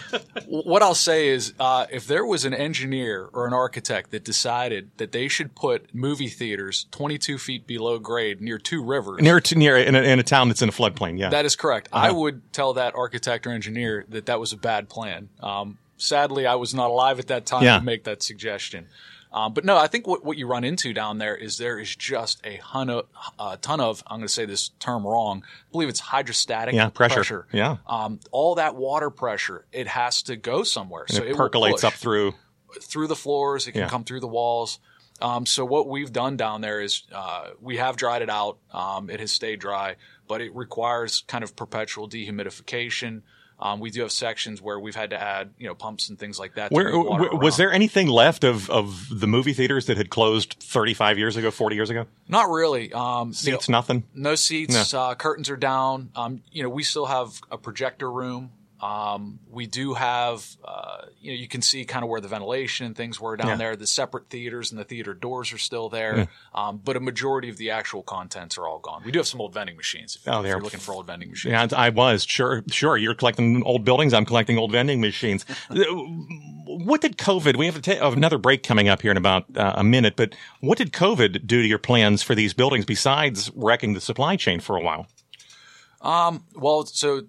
what 0.53 0.83
I'll 0.83 0.97
say 0.97 1.29
is, 1.29 1.55
uh, 1.61 1.87
if 1.93 2.09
there 2.09 2.25
was 2.27 2.45
an 2.45 2.53
engineer 2.53 3.29
or 3.33 3.47
an 3.47 3.53
architect 3.53 4.11
that 4.11 4.25
decided 4.25 4.91
that 4.97 5.13
they 5.13 5.29
should 5.29 5.55
put 5.55 5.95
movie 5.95 6.27
theaters 6.29 6.87
22 6.91 7.39
feet 7.39 7.67
below 7.69 8.01
grade 8.01 8.41
near 8.41 8.59
two 8.59 8.83
rivers, 8.83 9.23
Near 9.23 9.41
to, 9.41 9.55
near 9.55 9.77
in 9.77 9.95
a, 9.95 10.03
in 10.03 10.19
a 10.19 10.25
town 10.25 10.49
that's 10.49 10.61
in 10.61 10.69
a 10.69 10.73
floodplain. 10.73 11.19
Yeah, 11.19 11.31
that 11.31 11.45
is 11.45 11.55
correct. 11.55 11.89
I 11.93 12.11
would 12.11 12.53
tell 12.53 12.73
that 12.75 12.97
architect 12.97 13.47
or 13.47 13.51
engineer 13.53 14.05
that 14.09 14.27
that 14.27 14.41
was 14.41 14.53
a 14.53 14.57
bad 14.57 14.89
plan. 14.89 15.29
Um, 15.41 15.79
sadly, 15.99 16.47
I 16.47 16.57
was 16.57 16.75
not 16.75 16.91
alive 16.91 17.21
at 17.21 17.29
that 17.29 17.47
time 17.47 17.63
Yeah. 17.63 17.79
to 17.79 17.85
make 17.85 18.03
that 18.05 18.21
suggestion. 18.23 18.89
Um, 19.33 19.55
but 19.55 19.65
no, 19.65 19.77
I 19.77 19.87
think 19.87 20.07
what, 20.09 20.25
what 20.25 20.37
you 20.39 20.47
run 20.49 20.65
into 20.65 20.93
down 20.93 21.19
there 21.19 21.37
is 21.37 21.57
there 21.57 21.79
is 21.79 21.95
just 21.95 22.45
a 22.45 22.59
ton 22.59 22.91
of, 22.91 23.07
a 23.39 23.57
ton 23.57 23.81
of 23.81 24.03
I'm 24.07 24.19
going 24.19 24.27
to 24.27 24.33
say 24.33 24.45
this 24.45 24.71
term 24.81 25.07
wrong. 25.07 25.45
I 25.45 25.71
believe 25.71 25.89
it's 25.89 26.01
hydrostatic 26.01 26.75
Yeah, 26.75 26.89
pressure. 26.89 27.47
Yeah. 27.53 27.77
Um, 27.87 28.19
all 28.33 28.57
that 28.57 28.75
water 28.75 29.09
pressure, 29.11 29.67
it 29.73 29.87
has 29.87 30.23
to 30.25 30.35
go 30.37 30.65
somewhere. 30.65 31.05
so 31.09 31.23
it 31.23 31.31
will 31.31 31.37
percolates 31.37 31.85
up 31.85 31.93
through. 31.93 32.35
through 32.81 33.07
the 33.07 33.17
floors. 33.17 33.69
It 33.69 33.73
can 33.73 33.83
Yeah. 33.83 33.89
come 33.89 34.03
through 34.05 34.21
the 34.21 34.29
walls. 34.29 34.81
Um, 35.23 35.45
so 35.47 35.65
what 35.65 35.87
we've 35.87 36.13
done 36.13 36.37
down 36.37 36.61
there 36.63 36.81
is 36.81 37.03
uh, 37.13 37.51
we 37.61 37.77
have 37.77 37.97
dried 37.97 38.23
it 38.23 38.31
out. 38.31 38.59
Um, 38.73 39.11
it 39.11 39.21
has 39.21 39.31
stayed 39.31 39.61
dry, 39.61 39.97
but 40.27 40.41
it 40.41 40.55
requires 40.57 41.25
kind 41.29 41.45
of 41.45 41.55
perpetual 41.55 42.09
dehumidification. 42.09 43.23
Um, 43.61 43.79
we 43.81 43.91
do 43.91 44.01
have 44.03 44.11
sections 44.13 44.63
where 44.63 44.79
we've 44.81 44.97
had 44.97 45.11
to 45.11 45.21
add, 45.21 45.51
you 45.59 45.67
know, 45.69 45.75
pumps 45.75 46.09
and 46.09 46.19
things 46.19 46.39
like 46.39 46.55
that. 46.55 46.73
Where, 46.73 46.99
where- 46.99 47.35
was 47.35 47.57
there 47.57 47.71
anything 47.73 48.07
left 48.09 48.43
of, 48.45 48.71
of 48.71 49.07
the 49.11 49.27
movie 49.27 49.53
theaters 49.53 49.87
that 49.87 49.97
had 49.97 50.09
closed 50.11 50.57
35 50.61 51.19
years 51.19 51.37
ago, 51.37 51.51
40 51.51 51.77
years 51.77 51.91
ago? 51.91 52.07
Not 52.29 52.49
really. 52.49 52.93
Um, 52.93 53.29
you 53.43 53.53
know, 53.53 53.59
Seats, 53.59 53.69
nothing. 53.69 54.05
No 54.15 54.35
seats. 54.35 54.95
Uh, 54.95 55.15
curtains 55.15 55.51
are 55.51 55.57
down. 55.57 56.11
Um, 56.17 56.43
you 56.51 56.63
know, 56.63 56.69
we 56.71 56.83
still 56.83 57.07
have 57.07 57.41
a 57.51 57.59
projector 57.59 58.11
room. 58.11 58.51
Um, 58.83 59.41
we 59.51 59.67
do 59.67 59.93
have, 59.95 60.47
uh, 60.65 61.03
you 61.21 61.33
know, 61.33 61.37
you 61.39 61.49
can 61.49 61.61
see 61.61 61.85
kind 61.85 62.03
of 62.03 62.09
where 62.09 62.21
the 62.21 62.29
ventilation 62.29 62.87
and 62.87 62.97
things 62.97 63.21
were 63.21 63.37
down 63.37 63.49
Yeah. 63.49 63.57
there. 63.57 63.77
The 63.77 63.87
separate 63.87 64.31
theaters 64.31 64.71
and 64.71 64.81
the 64.81 64.85
theater 64.85 65.13
doors 65.13 65.53
are 65.53 65.59
still 65.59 65.91
there, 65.91 66.29
um, 66.55 66.81
but 66.83 66.97
a 66.97 67.01
majority 67.01 67.51
of 67.51 67.59
the 67.59 67.71
actual 67.71 68.03
contents 68.03 68.57
are 68.57 68.67
all 68.67 68.79
gone. 68.79 69.03
We 69.05 69.13
do 69.13 69.19
have 69.19 69.27
some 69.29 69.41
old 69.41 69.53
vending 69.53 69.77
machines. 69.77 70.17
If, 70.17 70.27
Oh, 70.27 70.39
if 70.39 70.43
they're- 70.45 70.53
you're 70.53 70.63
looking 70.63 70.81
for 70.81 70.93
old 70.95 71.07
vending 71.07 71.29
machines. 71.31 71.53
Yeah, 71.53 71.67
I 71.79 71.91
was 71.91 72.25
sure. 72.25 72.63
Sure, 72.71 72.97
you're 72.97 73.15
collecting 73.15 73.63
old 73.65 73.85
buildings. 73.85 74.15
I'm 74.15 74.25
collecting 74.25 74.57
old 74.57 74.73
vending 74.73 75.01
machines. 75.01 75.45
what 75.69 77.01
did 77.03 77.19
COVID? 77.19 77.57
We 77.57 77.67
have 77.67 77.83
to 77.83 78.07
another 78.09 78.39
break 78.39 78.63
coming 78.63 78.89
up 78.89 79.03
here 79.03 79.11
in 79.11 79.17
about 79.17 79.45
uh, 79.57 79.75
a 79.77 79.85
minute. 79.85 80.15
But 80.17 80.35
what 80.61 80.79
did 80.79 80.93
COVID 80.93 81.47
do 81.47 81.61
to 81.61 81.69
your 81.69 81.79
plans 81.79 82.23
for 82.23 82.35
these 82.35 82.55
buildings 82.55 82.85
besides 82.87 83.51
wrecking 83.55 83.93
the 83.95 84.01
supply 84.01 84.37
chain 84.37 84.61
for 84.61 84.77
a 84.77 84.81
while? 84.83 85.07
Well, 86.03 86.87
so 86.87 87.23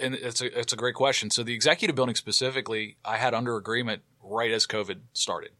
and 0.00 0.14
it's 0.14 0.40
a 0.40 0.58
it's 0.58 0.72
a 0.72 0.76
great 0.76 0.94
question. 0.94 1.30
So 1.30 1.42
the 1.42 1.54
executive 1.54 1.96
building 1.96 2.14
specifically, 2.14 2.96
I 3.04 3.16
had 3.16 3.34
under 3.34 3.56
agreement 3.56 4.02
right 4.22 4.50
as 4.50 4.66
COVID 4.66 5.00
started, 5.12 5.52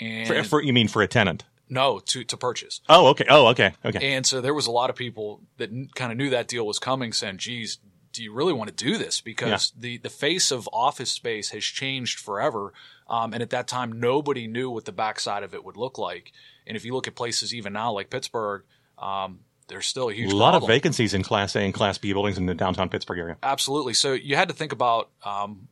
and 0.00 0.26
For, 0.26 0.42
for 0.44 0.62
you 0.62 0.72
mean 0.72 0.88
for 0.88 1.02
a 1.02 1.08
tenant? 1.08 1.44
no 1.68 1.98
to 2.00 2.22
to 2.24 2.36
purchase. 2.36 2.80
Oh, 2.88 3.08
okay. 3.08 3.24
Oh, 3.28 3.46
okay. 3.48 3.72
Okay. 3.84 4.14
And 4.14 4.26
so 4.26 4.40
there 4.40 4.54
was 4.54 4.66
a 4.66 4.70
lot 4.70 4.90
of 4.90 4.96
people 4.96 5.40
that 5.56 5.70
kind 5.94 6.12
of 6.12 6.18
knew 6.18 6.30
that 6.30 6.48
deal 6.48 6.66
was 6.66 6.78
coming, 6.78 7.12
saying, 7.12 7.38
"Geez, 7.38 7.78
do 8.12 8.22
you 8.22 8.32
really 8.32 8.52
want 8.52 8.76
to 8.76 8.84
do 8.84 8.98
this?" 8.98 9.20
Because 9.20 9.72
the 9.78 9.96
the 9.98 10.10
face 10.10 10.50
of 10.50 10.68
office 10.72 11.10
space 11.10 11.50
has 11.50 11.64
changed 11.64 12.18
forever, 12.18 12.72
um, 13.08 13.32
and 13.32 13.42
at 13.42 13.50
that 13.50 13.68
time, 13.68 13.92
nobody 13.92 14.46
knew 14.46 14.70
what 14.70 14.84
the 14.84 14.92
backside 14.92 15.42
of 15.42 15.54
it 15.54 15.64
would 15.64 15.76
look 15.76 15.98
like. 15.98 16.32
And 16.66 16.76
if 16.76 16.84
you 16.84 16.92
look 16.94 17.08
at 17.08 17.14
places 17.14 17.54
even 17.54 17.72
now, 17.72 17.92
like 17.92 18.10
Pittsburgh, 18.10 18.62
um, 18.98 19.40
there's 19.72 19.86
still 19.86 20.10
a 20.10 20.12
a 20.12 20.26
lot 20.26 20.50
problem. 20.52 20.62
of 20.62 20.68
vacancies 20.68 21.14
in 21.14 21.22
Class 21.22 21.56
A 21.56 21.60
and 21.60 21.74
Class 21.74 21.98
B 21.98 22.12
buildings 22.12 22.38
in 22.38 22.46
the 22.46 22.54
downtown 22.54 22.88
Pittsburgh 22.88 23.18
area. 23.18 23.36
Absolutely. 23.42 23.94
So 23.94 24.12
you 24.12 24.36
had 24.36 24.48
to 24.48 24.54
think 24.54 24.72
about, 24.72 25.10
um, 25.24 25.68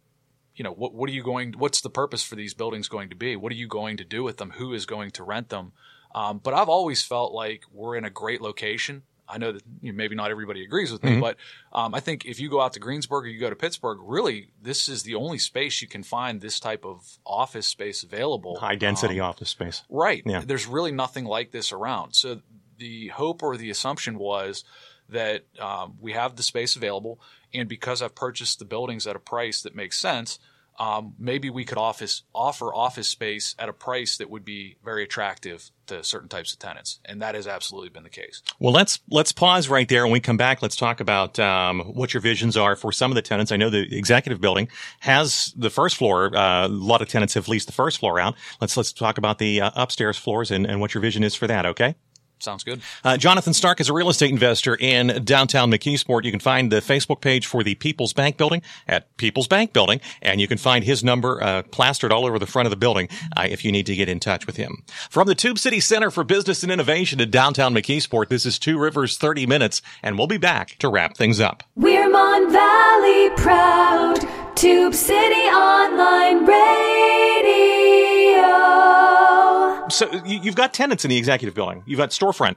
you 0.57 0.65
know, 0.65 0.73
what 0.73 0.95
what 0.95 1.09
are 1.09 1.13
you 1.13 1.23
going? 1.23 1.53
What's 1.57 1.81
the 1.83 1.91
purpose 1.91 2.23
for 2.23 2.35
these 2.35 2.55
buildings 2.55 2.89
going 2.89 3.11
to 3.11 3.17
be? 3.17 3.37
What 3.37 3.53
are 3.53 3.57
you 3.57 3.69
going 3.69 3.99
to 3.99 4.05
do 4.05 4.23
with 4.25 4.39
them? 4.39 4.51
Who 4.57 4.73
is 4.73 4.87
going 4.87 5.11
to 5.13 5.23
rent 5.23 5.51
them? 5.51 5.73
Um, 6.15 6.39
but 6.43 6.55
I've 6.55 6.69
always 6.69 7.03
felt 7.03 7.33
like 7.33 7.63
we're 7.73 7.97
in 7.97 8.05
a 8.05 8.11
great 8.11 8.41
location. 8.41 9.03
I 9.33 9.39
know 9.39 9.53
that 9.53 9.63
you 9.81 9.93
know, 9.93 9.97
maybe 9.97 10.17
not 10.17 10.33
everybody 10.33 10.65
agrees 10.65 10.91
with 10.91 11.05
me, 11.05 11.21
but 11.21 11.37
um, 11.73 11.95
I 11.95 12.01
think 12.01 12.25
if 12.25 12.41
you 12.41 12.51
go 12.51 12.61
out 12.61 12.73
to 12.73 12.81
Greensburg 12.81 13.27
or 13.27 13.29
you 13.29 13.39
go 13.39 13.49
to 13.49 13.55
Pittsburgh, 13.55 13.99
really, 14.03 14.51
this 14.61 14.89
is 14.89 15.05
the 15.05 15.15
only 15.15 15.39
space 15.39 15.81
you 15.81 15.87
can 15.87 16.03
find 16.03 16.41
this 16.41 16.59
type 16.59 16.85
of 16.85 17.19
office 17.25 17.69
space 17.69 18.03
available. 18.03 18.59
High 18.59 18.75
density 18.75 19.21
Um, 19.21 19.29
office 19.29 19.51
space. 19.51 19.85
Right. 19.89 20.25
Yeah. 20.27 20.43
There's 20.45 20.67
really 20.67 20.91
nothing 20.91 21.27
like 21.27 21.53
this 21.53 21.71
around. 21.71 22.15
So 22.15 22.41
the 22.81 23.09
hope 23.09 23.43
or 23.43 23.57
the 23.57 23.71
assumption 23.71 24.19
was 24.19 24.65
that 25.09 25.45
um, 25.61 25.97
we 26.01 26.13
have 26.13 26.37
the 26.37 26.43
space 26.43 26.75
available, 26.75 27.21
and 27.55 27.69
because 27.69 28.03
I've 28.03 28.15
purchased 28.15 28.59
the 28.59 28.65
buildings 28.65 29.07
at 29.07 29.17
a 29.17 29.21
price 29.21 29.63
that 29.63 29.75
makes 29.75 29.99
sense, 29.99 30.39
um, 30.81 31.15
maybe 31.19 31.51
we 31.51 31.67
could 31.67 31.77
office 31.77 32.23
offer 32.35 32.73
office 32.73 33.07
space 33.07 33.55
at 33.59 33.69
a 33.69 33.73
price 33.73 34.17
that 34.17 34.31
would 34.31 34.47
be 34.47 34.77
very 34.83 35.03
attractive 35.03 35.71
to 35.89 36.03
certain 36.03 36.29
types 36.29 36.55
of 36.55 36.59
tenants, 36.59 37.01
and 37.05 37.21
that 37.21 37.35
has 37.35 37.47
absolutely 37.47 37.91
been 37.91 38.03
the 38.03 38.09
case. 38.09 38.41
Well, 38.59 38.73
let's 38.73 38.99
let's 39.11 39.31
pause 39.31 39.69
right 39.69 39.87
there. 39.87 40.05
When 40.05 40.13
we 40.13 40.21
come 40.21 40.39
back, 40.39 40.63
let's 40.63 40.77
talk 40.77 41.01
about 41.01 41.39
um, 41.39 41.81
what 41.81 42.15
your 42.15 42.23
visions 42.23 42.57
are 42.57 42.77
for 42.77 42.93
some 42.93 43.11
of 43.11 43.15
the 43.15 43.23
tenants. 43.23 43.53
I 43.53 43.59
know 43.59 43.69
the 43.69 43.95
executive 43.95 44.41
building 44.41 44.69
has 45.01 45.53
the 45.55 45.69
first 45.69 45.97
floor. 45.97 46.35
Uh, 46.35 46.67
a 46.67 46.69
lot 46.69 47.03
of 47.03 47.09
tenants 47.09 47.35
have 47.35 47.47
leased 47.47 47.67
the 47.67 47.75
first 47.75 47.99
floor 47.99 48.19
out. 48.19 48.35
Let's 48.61 48.75
let's 48.75 48.93
talk 48.93 49.19
about 49.19 49.39
the 49.39 49.61
uh, 49.61 49.71
upstairs 49.75 50.17
floors 50.17 50.51
and, 50.51 50.67
and 50.67 50.81
what 50.81 50.95
your 50.95 51.03
vision 51.03 51.23
is 51.25 51.35
for 51.35 51.47
that. 51.47 51.67
Okay. 51.67 51.95
Sounds 52.43 52.65
good. 52.65 52.81
Uh, 53.05 53.17
Jonathan 53.17 53.53
Stark 53.53 53.81
is 53.81 53.89
a 53.89 53.93
real 53.93 54.09
estate 54.09 54.31
investor 54.31 54.75
in 54.75 55.25
downtown 55.25 55.71
McKeesport. 55.71 56.25
You 56.25 56.31
can 56.31 56.41
find 56.41 56.73
the 56.73 56.81
Facebook 56.81 57.21
page 57.21 57.47
for 57.47 57.63
the 57.63 57.75
People's 57.75 58.13
Bank 58.13 58.37
Building 58.37 58.63
at 58.89 59.15
People's 59.19 59.47
Bank 59.47 59.73
Building, 59.73 60.01
and 60.23 60.41
you 60.41 60.49
can 60.49 60.59
find 60.59 60.85
his 60.85 61.05
number 61.05 61.43
uh, 61.43 61.63
plastered 61.65 62.13
all 62.13 62.27
over 62.27 62.39
the 62.39 62.47
front 62.47 62.67
of 62.67 62.71
the 62.71 62.77
building 62.77 63.09
uh, 63.37 63.47
if 63.49 63.65
you 63.65 63.73
need 63.73 63.87
to 63.87 63.95
get 63.95 64.09
in 64.09 64.21
touch 64.21 64.47
with 64.47 64.57
him. 64.57 64.83
From 65.11 65.27
the 65.27 65.35
Tube 65.35 65.59
City 65.59 65.81
Center 65.81 66.11
for 66.11 66.25
Business 66.25 66.63
and 66.63 66.73
Innovation 66.73 67.21
in 67.21 67.31
downtown 67.31 67.75
McKeesport, 67.75 68.29
this 68.29 68.47
is 68.47 68.59
Two 68.59 68.79
Rivers 68.79 69.19
30 69.19 69.47
Minutes, 69.47 69.83
and 70.03 70.17
we'll 70.17 70.27
be 70.27 70.39
back 70.39 70.77
to 70.79 70.89
wrap 70.89 71.17
things 71.17 71.41
up. 71.41 71.63
We're 71.77 72.09
Mon 72.09 72.51
Valley 72.51 73.31
proud, 73.37 74.57
Tube 74.57 74.95
City 74.95 75.47
Online 75.51 76.47
Radio. 76.47 76.81
So 79.91 80.11
you- 80.25 80.41
you've 80.43 80.55
got 80.55 80.73
tenants 80.75 81.05
in 81.05 81.09
the 81.11 81.17
executive 81.17 81.55
building. 81.55 81.83
You've 81.87 81.99
got 81.99 82.11
storefront 82.11 82.57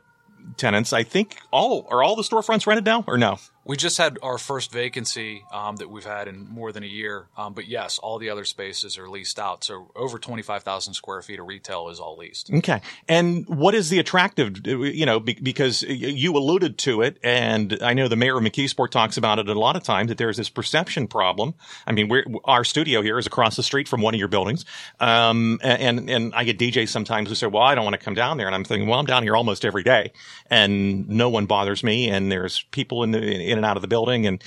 tenants. 0.58 0.94
I 0.94 1.04
think 1.04 1.38
all 1.52 1.88
are 1.90 2.04
all 2.04 2.16
the 2.16 2.24
storefronts 2.24 2.68
rented 2.68 2.86
now, 2.86 3.04
or 3.08 3.18
no? 3.18 3.38
We 3.66 3.78
just 3.78 3.98
had 3.98 4.18
our 4.22 4.38
first 4.38 4.72
vacancy 4.72 5.46
um, 5.52 5.78
that 5.78 5.90
we've 5.90 6.06
had 6.06 6.28
in 6.28 6.48
more 6.50 6.72
than 6.72 6.84
a 6.84 6.88
year, 6.88 7.28
um, 7.38 7.54
but 7.54 7.68
yes, 7.68 8.00
all 8.00 8.20
the 8.20 8.30
other 8.30 8.46
spaces 8.46 8.98
are 8.98 9.10
leased 9.10 9.40
out. 9.40 9.64
So 9.64 9.92
over 9.96 10.20
twenty 10.20 10.44
five 10.44 10.64
thousand 10.64 10.94
square 10.94 11.22
feet 11.22 11.40
of 11.40 11.48
retail 11.48 11.90
is 11.90 12.00
all 12.00 12.18
leased. 12.18 12.52
Okay. 12.52 12.82
And 13.08 13.48
what 13.48 13.76
is 13.76 13.90
the 13.90 14.00
attractive, 14.00 14.66
you 14.66 15.06
know, 15.06 15.20
because 15.20 15.82
you 15.84 16.36
alluded 16.36 16.78
to 16.80 17.02
it, 17.02 17.18
and 17.24 17.78
I 17.82 17.94
know 17.94 18.08
the 18.08 18.16
mayor 18.16 18.38
of 18.38 18.44
McKeesport 18.44 18.90
talks 18.90 19.18
about 19.18 19.40
it 19.40 19.48
a 19.48 19.54
lot 19.60 19.76
of 19.76 19.84
times 19.84 20.10
that 20.10 20.18
there's 20.18 20.38
this 20.38 20.50
perception 20.50 21.08
problem. 21.08 21.54
I 21.88 21.92
mean, 21.92 22.38
our 22.46 22.64
studio 22.64 23.02
here 23.02 23.18
is 23.18 23.28
across 23.28 23.56
the 23.56 23.64
street 23.64 23.88
from 23.88 24.02
one 24.02 24.14
of 24.14 24.20
your 24.20 24.28
buildings. 24.28 24.66
Um, 25.00 25.60
and, 25.64 26.10
and 26.10 26.34
I 26.36 26.44
get 26.44 26.58
DJs 26.58 26.90
sometimes 26.90 27.30
who 27.30 27.36
say, 27.36 27.48
well, 27.48 27.64
I 27.64 27.76
don't 27.76 27.84
want 27.84 27.96
to 27.96 28.04
come 28.04 28.14
down 28.14 28.38
there. 28.38 28.48
And 28.48 28.56
I'm 28.56 28.64
thinking, 28.64 28.88
well, 28.88 29.00
I'm 29.00 29.06
down 29.06 29.24
here 29.24 29.36
almost 29.36 29.66
every 29.66 29.84
day 29.84 30.12
and 30.50 31.08
no 31.10 31.30
one 31.30 31.46
bothers 31.46 31.84
me. 31.84 32.10
And 32.10 32.32
there's 32.32 32.64
people 32.72 33.04
in 33.04 33.12
the, 33.12 33.52
in 33.54 33.58
and 33.58 33.66
out 33.66 33.78
of 33.78 33.82
the 33.82 33.88
building. 33.88 34.28
And, 34.28 34.44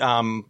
um, 0.00 0.46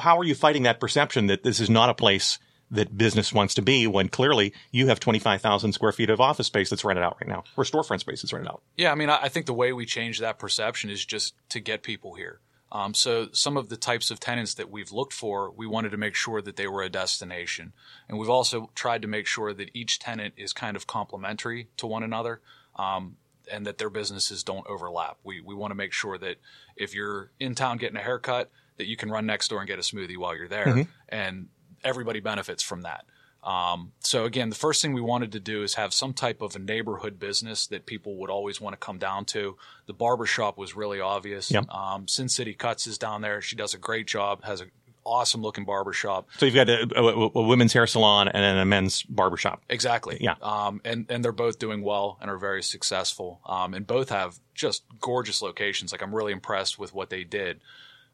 how 0.00 0.18
are 0.18 0.24
you 0.24 0.34
fighting 0.34 0.64
that 0.64 0.80
perception 0.80 1.26
that 1.28 1.42
this 1.42 1.60
is 1.60 1.70
not 1.70 1.88
a 1.88 1.94
place 1.94 2.38
that 2.70 2.96
business 2.96 3.32
wants 3.32 3.54
to 3.54 3.62
be 3.62 3.86
when 3.86 4.08
clearly 4.08 4.52
you 4.72 4.88
have 4.88 4.98
25,000 5.00 5.72
square 5.72 5.92
feet 5.92 6.10
of 6.10 6.20
office 6.20 6.46
space 6.46 6.70
that's 6.70 6.84
rented 6.84 7.04
out 7.04 7.16
right 7.20 7.28
now 7.28 7.44
or 7.56 7.64
storefront 7.64 8.00
space 8.00 8.22
that's 8.22 8.32
rented 8.32 8.50
out? 8.50 8.62
Yeah, 8.76 8.92
I 8.92 8.94
mean, 8.94 9.10
I 9.10 9.18
I 9.22 9.28
think 9.28 9.46
the 9.46 9.54
way 9.54 9.72
we 9.72 9.86
change 9.86 10.18
that 10.20 10.38
perception 10.38 10.90
is 10.90 11.04
just 11.04 11.34
to 11.50 11.60
get 11.60 11.82
people 11.82 12.14
here. 12.14 12.40
Um, 12.72 12.94
so 12.94 13.28
some 13.32 13.56
of 13.56 13.68
the 13.68 13.76
types 13.76 14.10
of 14.10 14.18
tenants 14.18 14.54
that 14.54 14.70
we've 14.70 14.90
looked 14.90 15.12
for, 15.12 15.52
we 15.52 15.66
wanted 15.66 15.90
to 15.90 15.96
make 15.96 16.16
sure 16.16 16.42
that 16.42 16.56
they 16.56 16.66
were 16.66 16.82
a 16.82 16.88
destination, 16.88 17.72
and 18.08 18.18
we've 18.18 18.28
also 18.28 18.70
tried 18.74 19.02
to 19.02 19.08
make 19.08 19.26
sure 19.26 19.54
that 19.54 19.70
each 19.72 20.00
tenant 20.00 20.34
is 20.36 20.52
kind 20.52 20.76
of 20.76 20.86
complementary 20.86 21.68
to 21.76 21.86
one 21.86 22.02
another, 22.02 22.40
um, 22.74 23.16
and 23.50 23.66
that 23.66 23.78
their 23.78 23.90
businesses 23.90 24.42
don't 24.42 24.66
overlap. 24.66 25.18
We 25.24 25.40
we 25.40 25.54
want 25.54 25.70
to 25.70 25.74
make 25.76 25.92
sure 25.92 26.18
that 26.18 26.36
if 26.76 26.94
you're 26.94 27.30
in 27.38 27.54
town 27.54 27.78
getting 27.78 27.96
a 27.96 28.02
haircut, 28.02 28.50
that 28.78 28.86
you 28.86 28.96
can 28.96 29.10
run 29.10 29.26
next 29.26 29.48
door 29.48 29.60
and 29.60 29.68
get 29.68 29.78
a 29.78 29.82
smoothie 29.82 30.16
while 30.16 30.36
you're 30.36 30.48
there, 30.48 30.66
and 31.08 31.48
everybody 31.84 32.20
benefits 32.20 32.62
from 32.62 32.82
that. 32.82 33.04
Um, 33.42 33.92
so 34.00 34.24
again, 34.24 34.48
the 34.48 34.56
first 34.56 34.82
thing 34.82 34.92
we 34.92 35.00
wanted 35.00 35.30
to 35.32 35.40
do 35.40 35.62
is 35.62 35.74
have 35.74 35.94
some 35.94 36.12
type 36.12 36.42
of 36.42 36.56
a 36.56 36.58
neighborhood 36.58 37.20
business 37.20 37.68
that 37.68 37.86
people 37.86 38.16
would 38.16 38.30
always 38.30 38.60
want 38.60 38.72
to 38.72 38.76
come 38.84 38.98
down 38.98 39.24
to. 39.26 39.56
The 39.86 39.92
barber 39.92 40.26
shop 40.26 40.58
was 40.58 40.74
really 40.74 41.00
obvious. 41.00 41.52
Yep. 41.52 41.68
Um, 41.70 42.08
Sin 42.08 42.28
City 42.28 42.54
Cuts 42.54 42.88
is 42.88 42.98
down 42.98 43.22
there. 43.22 43.40
She 43.40 43.54
does 43.54 43.72
a 43.72 43.78
great 43.78 44.08
job. 44.08 44.42
Has 44.42 44.60
an 44.62 44.72
awesome 45.06 45.40
looking 45.40 45.64
barbershop. 45.64 46.28
So 46.36 46.46
you've 46.46 46.54
got 46.54 46.68
a, 46.68 46.86
a, 46.96 47.30
a 47.38 47.42
women's 47.42 47.72
hair 47.72 47.86
salon 47.86 48.28
and 48.28 48.42
then 48.42 48.58
a 48.58 48.64
men's 48.64 49.02
barbershop. 49.04 49.62
Exactly. 49.70 50.18
Yeah. 50.20 50.34
Um, 50.42 50.80
and, 50.84 51.06
and 51.08 51.24
they're 51.24 51.32
both 51.32 51.58
doing 51.58 51.82
well 51.82 52.18
and 52.20 52.30
are 52.30 52.38
very 52.38 52.62
successful. 52.62 53.40
Um, 53.46 53.72
and 53.72 53.86
both 53.86 54.10
have 54.10 54.38
just 54.54 54.82
gorgeous 55.00 55.40
locations. 55.40 55.92
Like 55.92 56.02
I'm 56.02 56.14
really 56.14 56.32
impressed 56.32 56.78
with 56.78 56.92
what 56.92 57.08
they 57.10 57.24
did. 57.24 57.60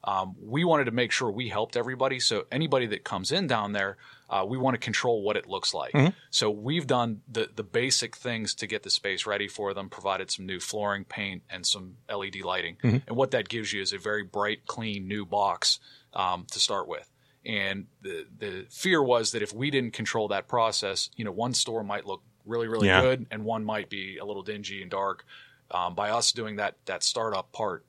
Um, 0.04 0.34
we 0.42 0.64
wanted 0.64 0.84
to 0.86 0.90
make 0.90 1.12
sure 1.12 1.30
we 1.30 1.48
helped 1.48 1.76
everybody. 1.76 2.18
So 2.18 2.46
anybody 2.50 2.86
that 2.86 3.04
comes 3.04 3.30
in 3.30 3.46
down 3.46 3.72
there, 3.72 3.96
uh, 4.28 4.44
we 4.44 4.58
want 4.58 4.74
to 4.74 4.78
control 4.78 5.22
what 5.22 5.36
it 5.36 5.46
looks 5.46 5.72
like. 5.74 5.92
So 6.30 6.50
we've 6.50 6.86
done 6.86 7.20
the 7.30 7.50
the 7.54 7.62
basic 7.62 8.16
things 8.16 8.54
to 8.56 8.66
get 8.66 8.82
the 8.82 8.90
space 8.90 9.26
ready 9.26 9.46
for 9.46 9.74
them. 9.74 9.88
Provided 9.90 10.30
some 10.30 10.46
new 10.46 10.58
flooring, 10.58 11.04
paint, 11.04 11.42
and 11.48 11.64
some 11.64 11.96
LED 12.12 12.40
lighting. 12.42 12.78
And 13.06 13.16
what 13.16 13.30
that 13.32 13.48
gives 13.48 13.72
you 13.72 13.80
is 13.80 13.92
a 13.92 13.98
very 13.98 14.24
bright, 14.24 14.66
clean, 14.66 15.06
new 15.06 15.24
box 15.24 15.78
um, 16.14 16.46
to 16.50 16.58
start 16.58 16.88
with. 16.88 17.08
And 17.44 17.86
the 18.02 18.26
the 18.38 18.66
fear 18.70 19.02
was 19.02 19.32
that 19.32 19.42
if 19.42 19.52
we 19.52 19.70
didn't 19.70 19.92
control 19.92 20.28
that 20.28 20.46
process, 20.48 21.10
you 21.16 21.24
know, 21.24 21.32
one 21.32 21.54
store 21.54 21.82
might 21.82 22.06
look 22.06 22.22
really 22.46 22.68
really 22.68 22.88
Yeah. 22.88 23.00
good, 23.00 23.26
and 23.30 23.44
one 23.44 23.64
might 23.64 23.88
be 23.90 24.18
a 24.18 24.24
little 24.24 24.42
dingy 24.42 24.82
and 24.82 24.90
dark. 24.90 25.24
Um, 25.70 25.94
by 25.94 26.10
us 26.10 26.32
doing 26.32 26.56
that 26.56 26.76
that 26.84 27.02
startup 27.02 27.50
part, 27.52 27.84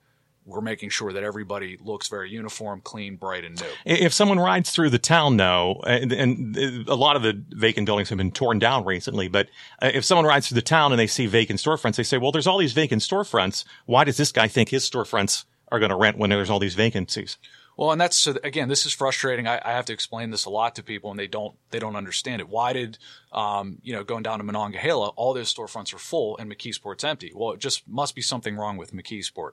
we're 0.46 0.62
making 0.62 0.90
sure 0.90 1.14
that 1.14 1.24
everybody 1.24 1.78
looks 1.80 2.08
very 2.08 2.32
uniform, 2.32 2.82
clean, 2.82 3.16
bright, 3.16 3.44
and 3.44 3.60
new. 3.62 3.68
If 3.86 4.12
someone 4.14 4.40
rides 4.40 4.72
through 4.72 4.90
the 4.90 5.00
town, 5.00 5.38
though, 5.38 5.82
and, 5.86 6.12
and 6.12 6.58
a 6.88 6.96
lot 6.96 7.16
of 7.16 7.22
the 7.22 7.44
vacant 7.50 7.86
buildings 7.86 8.10
have 8.10 8.18
been 8.18 8.32
torn 8.32 8.58
down 8.60 8.86
recently, 8.86 9.28
but 9.28 9.50
uh, 9.82 9.92
if 9.94 10.04
someone 10.04 10.26
rides 10.26 10.48
through 10.48 10.56
the 10.56 10.62
town 10.62 10.92
and 10.92 11.00
they 11.00 11.08
see 11.08 11.28
vacant 11.28 11.60
storefronts, 11.60 11.96
they 11.96 12.04
say, 12.04 12.18
well, 12.18 12.32
there's 12.32 12.48
all 12.48 12.58
these 12.58 12.74
vacant 12.74 13.02
storefronts. 13.04 13.66
Why 13.86 14.04
does 14.04 14.18
this 14.18 14.32
guy 14.32 14.48
think 14.48 14.70
his 14.70 14.90
storefronts 14.90 15.46
are 15.72 15.80
going 15.80 15.92
to 15.92 15.96
rent 15.96 16.18
when 16.18 16.30
there's 16.30 16.50
all 16.50 16.60
these 16.60 16.76
vacancies? 16.76 17.38
Well, 17.76 17.92
and 17.92 18.00
that's 18.00 18.18
so 18.18 18.36
again, 18.44 18.70
this 18.70 18.86
is 18.86 18.94
frustrating. 18.94 19.48
I, 19.48 19.60
I 19.64 19.72
have 19.72 19.86
to 19.86 19.94
explain 19.94 20.30
this 20.30 20.46
a 20.46 20.50
lot 20.50 20.76
to 20.76 20.84
people, 20.84 21.10
and 21.10 21.20
they 21.20 21.28
don't 21.28 21.56
they 21.72 21.80
don't 21.80 21.96
understand 21.96 22.42
it. 22.42 22.50
Why 22.50 22.74
did 22.74 22.98
um, 23.32 23.80
you 23.82 23.94
know 23.94 24.04
going 24.04 24.24
down 24.24 24.38
to 24.38 24.44
Monongahela, 24.44 25.10
all 25.10 25.34
those 25.34 25.54
storefronts 25.54 25.94
are 25.94 26.00
full 26.00 26.38
and 26.38 26.52
McKeesport's 26.52 27.04
empty? 27.04 27.32
Well, 27.34 27.52
it 27.52 27.60
just 27.60 27.88
must 27.88 28.16
be 28.16 28.22
something 28.22 28.56
wrong 28.56 28.78
with 28.78 28.94
McKeesport. 28.94 29.52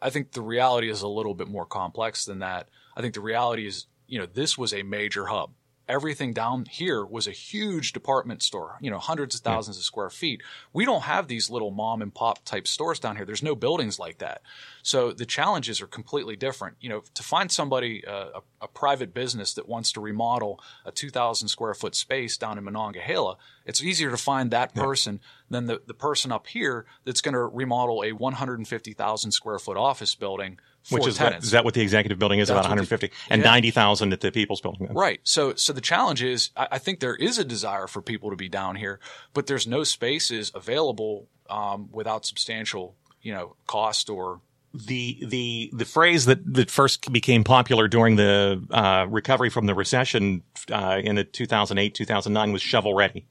I 0.00 0.10
think 0.10 0.32
the 0.32 0.42
reality 0.42 0.88
is 0.88 1.02
a 1.02 1.08
little 1.08 1.34
bit 1.34 1.48
more 1.48 1.66
complex 1.66 2.24
than 2.24 2.38
that. 2.38 2.68
I 2.96 3.00
think 3.00 3.14
the 3.14 3.20
reality 3.20 3.66
is, 3.66 3.86
you 4.06 4.18
know, 4.18 4.26
this 4.26 4.56
was 4.56 4.72
a 4.72 4.82
major 4.82 5.26
hub. 5.26 5.50
Everything 5.88 6.34
down 6.34 6.66
here 6.66 7.04
was 7.04 7.26
a 7.26 7.32
huge 7.32 7.94
department 7.94 8.42
store, 8.42 8.76
you 8.80 8.90
know, 8.90 8.98
hundreds 8.98 9.34
of 9.34 9.40
thousands 9.40 9.78
of 9.78 9.84
square 9.84 10.10
feet. 10.10 10.42
We 10.72 10.84
don't 10.84 11.04
have 11.04 11.28
these 11.28 11.48
little 11.48 11.70
mom 11.70 12.02
and 12.02 12.14
pop 12.14 12.44
type 12.44 12.68
stores 12.68 13.00
down 13.00 13.16
here. 13.16 13.24
There's 13.24 13.42
no 13.42 13.54
buildings 13.54 13.98
like 13.98 14.18
that. 14.18 14.42
So 14.88 15.12
the 15.12 15.26
challenges 15.26 15.82
are 15.82 15.86
completely 15.86 16.34
different. 16.34 16.76
You 16.80 16.88
know, 16.88 17.02
to 17.12 17.22
find 17.22 17.52
somebody, 17.52 18.06
uh, 18.06 18.40
a, 18.40 18.64
a 18.64 18.68
private 18.68 19.12
business 19.12 19.52
that 19.52 19.68
wants 19.68 19.92
to 19.92 20.00
remodel 20.00 20.60
a 20.86 20.90
2,000 20.90 21.48
square 21.48 21.74
foot 21.74 21.94
space 21.94 22.38
down 22.38 22.56
in 22.56 22.64
Monongahela, 22.64 23.36
it's 23.66 23.82
easier 23.82 24.10
to 24.10 24.16
find 24.16 24.50
that 24.50 24.74
person 24.74 25.20
than 25.50 25.66
the, 25.66 25.82
the 25.86 25.92
person 25.92 26.32
up 26.32 26.46
here 26.46 26.86
that's 27.04 27.20
going 27.20 27.34
to 27.34 27.40
remodel 27.44 28.02
a 28.02 28.12
150,000 28.12 29.30
square 29.30 29.58
foot 29.58 29.76
office 29.76 30.14
building 30.14 30.58
for 30.84 30.94
Which 30.94 31.06
is 31.08 31.18
what, 31.20 31.26
tenants. 31.26 31.46
is 31.46 31.52
that 31.52 31.66
what 31.66 31.74
the 31.74 31.82
executive 31.82 32.18
building 32.18 32.38
is 32.38 32.48
That's 32.48 32.54
about 32.66 32.70
what 32.70 32.76
the- 32.88 32.94
150 32.94 33.10
and 33.28 33.42
yeah. 33.42 33.50
90,000 33.50 34.12
at 34.14 34.20
the 34.22 34.32
People's 34.32 34.62
Building. 34.62 34.88
Right. 34.94 35.20
So, 35.22 35.54
so 35.54 35.74
the 35.74 35.82
challenge 35.82 36.22
is, 36.22 36.48
I, 36.56 36.68
I 36.72 36.78
think 36.78 37.00
there 37.00 37.14
is 37.16 37.38
a 37.38 37.44
desire 37.44 37.88
for 37.88 38.00
people 38.00 38.30
to 38.30 38.36
be 38.36 38.48
down 38.48 38.76
here, 38.76 39.00
but 39.34 39.48
there's 39.48 39.66
no 39.66 39.84
spaces 39.84 40.50
available 40.54 41.28
um, 41.50 41.90
without 41.92 42.24
substantial, 42.24 42.94
you 43.20 43.34
know, 43.34 43.54
cost 43.66 44.08
or 44.08 44.40
the 44.74 45.18
the 45.26 45.70
the 45.72 45.84
phrase 45.84 46.26
that 46.26 46.40
that 46.54 46.70
first 46.70 47.10
became 47.12 47.42
popular 47.44 47.88
during 47.88 48.16
the 48.16 48.62
uh, 48.70 49.06
recovery 49.08 49.50
from 49.50 49.66
the 49.66 49.74
recession 49.74 50.42
uh, 50.70 51.00
in 51.02 51.16
the 51.16 51.24
2008 51.24 51.94
2009 51.94 52.52
was 52.52 52.62
shovel 52.62 52.94
ready. 52.94 53.26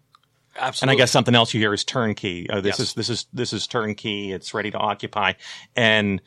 Absolutely. 0.59 0.93
And. 0.93 0.97
I 0.97 1.01
guess 1.01 1.11
something 1.11 1.35
else 1.35 1.53
you 1.53 1.59
hear 1.59 1.73
is 1.73 1.83
turnkey. 1.83 2.49
Uh, 2.49 2.61
this 2.61 2.79
Yes. 2.79 2.89
is 2.89 2.93
this 2.95 3.09
is 3.09 3.25
this 3.33 3.53
is 3.53 3.67
turnkey. 3.67 4.31
It's 4.31 4.53
ready 4.53 4.71
to 4.71 4.77
occupy, 4.77 5.33
and 5.75 6.21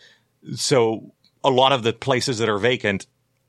so 0.55 1.13
a 1.43 1.51
lot 1.51 1.73
of 1.73 1.83
the 1.83 1.93
places 1.93 2.39
that 2.39 2.49
are 2.49 2.59
vacant 2.59 3.07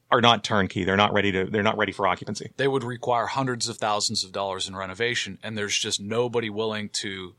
are 0.10 0.22
not 0.22 0.44
turnkey. 0.44 0.84
They're 0.84 0.98
not 0.98 1.14
ready 1.14 1.32
to. 1.32 1.46
They're 1.46 1.62
not 1.64 1.78
ready 1.78 1.92
for 1.92 2.08
occupancy. 2.08 2.52
they 2.58 2.68
would 2.68 2.84
require 2.84 3.28
hundreds 3.28 3.70
of 3.70 3.78
thousands 3.78 4.24
of 4.24 4.32
dollars 4.32 4.68
in 4.68 4.76
renovation, 4.76 5.38
and 5.44 5.56
there's 5.58 5.78
just 5.78 6.02
nobody 6.02 6.50
willing 6.50 6.90
to, 6.90 7.36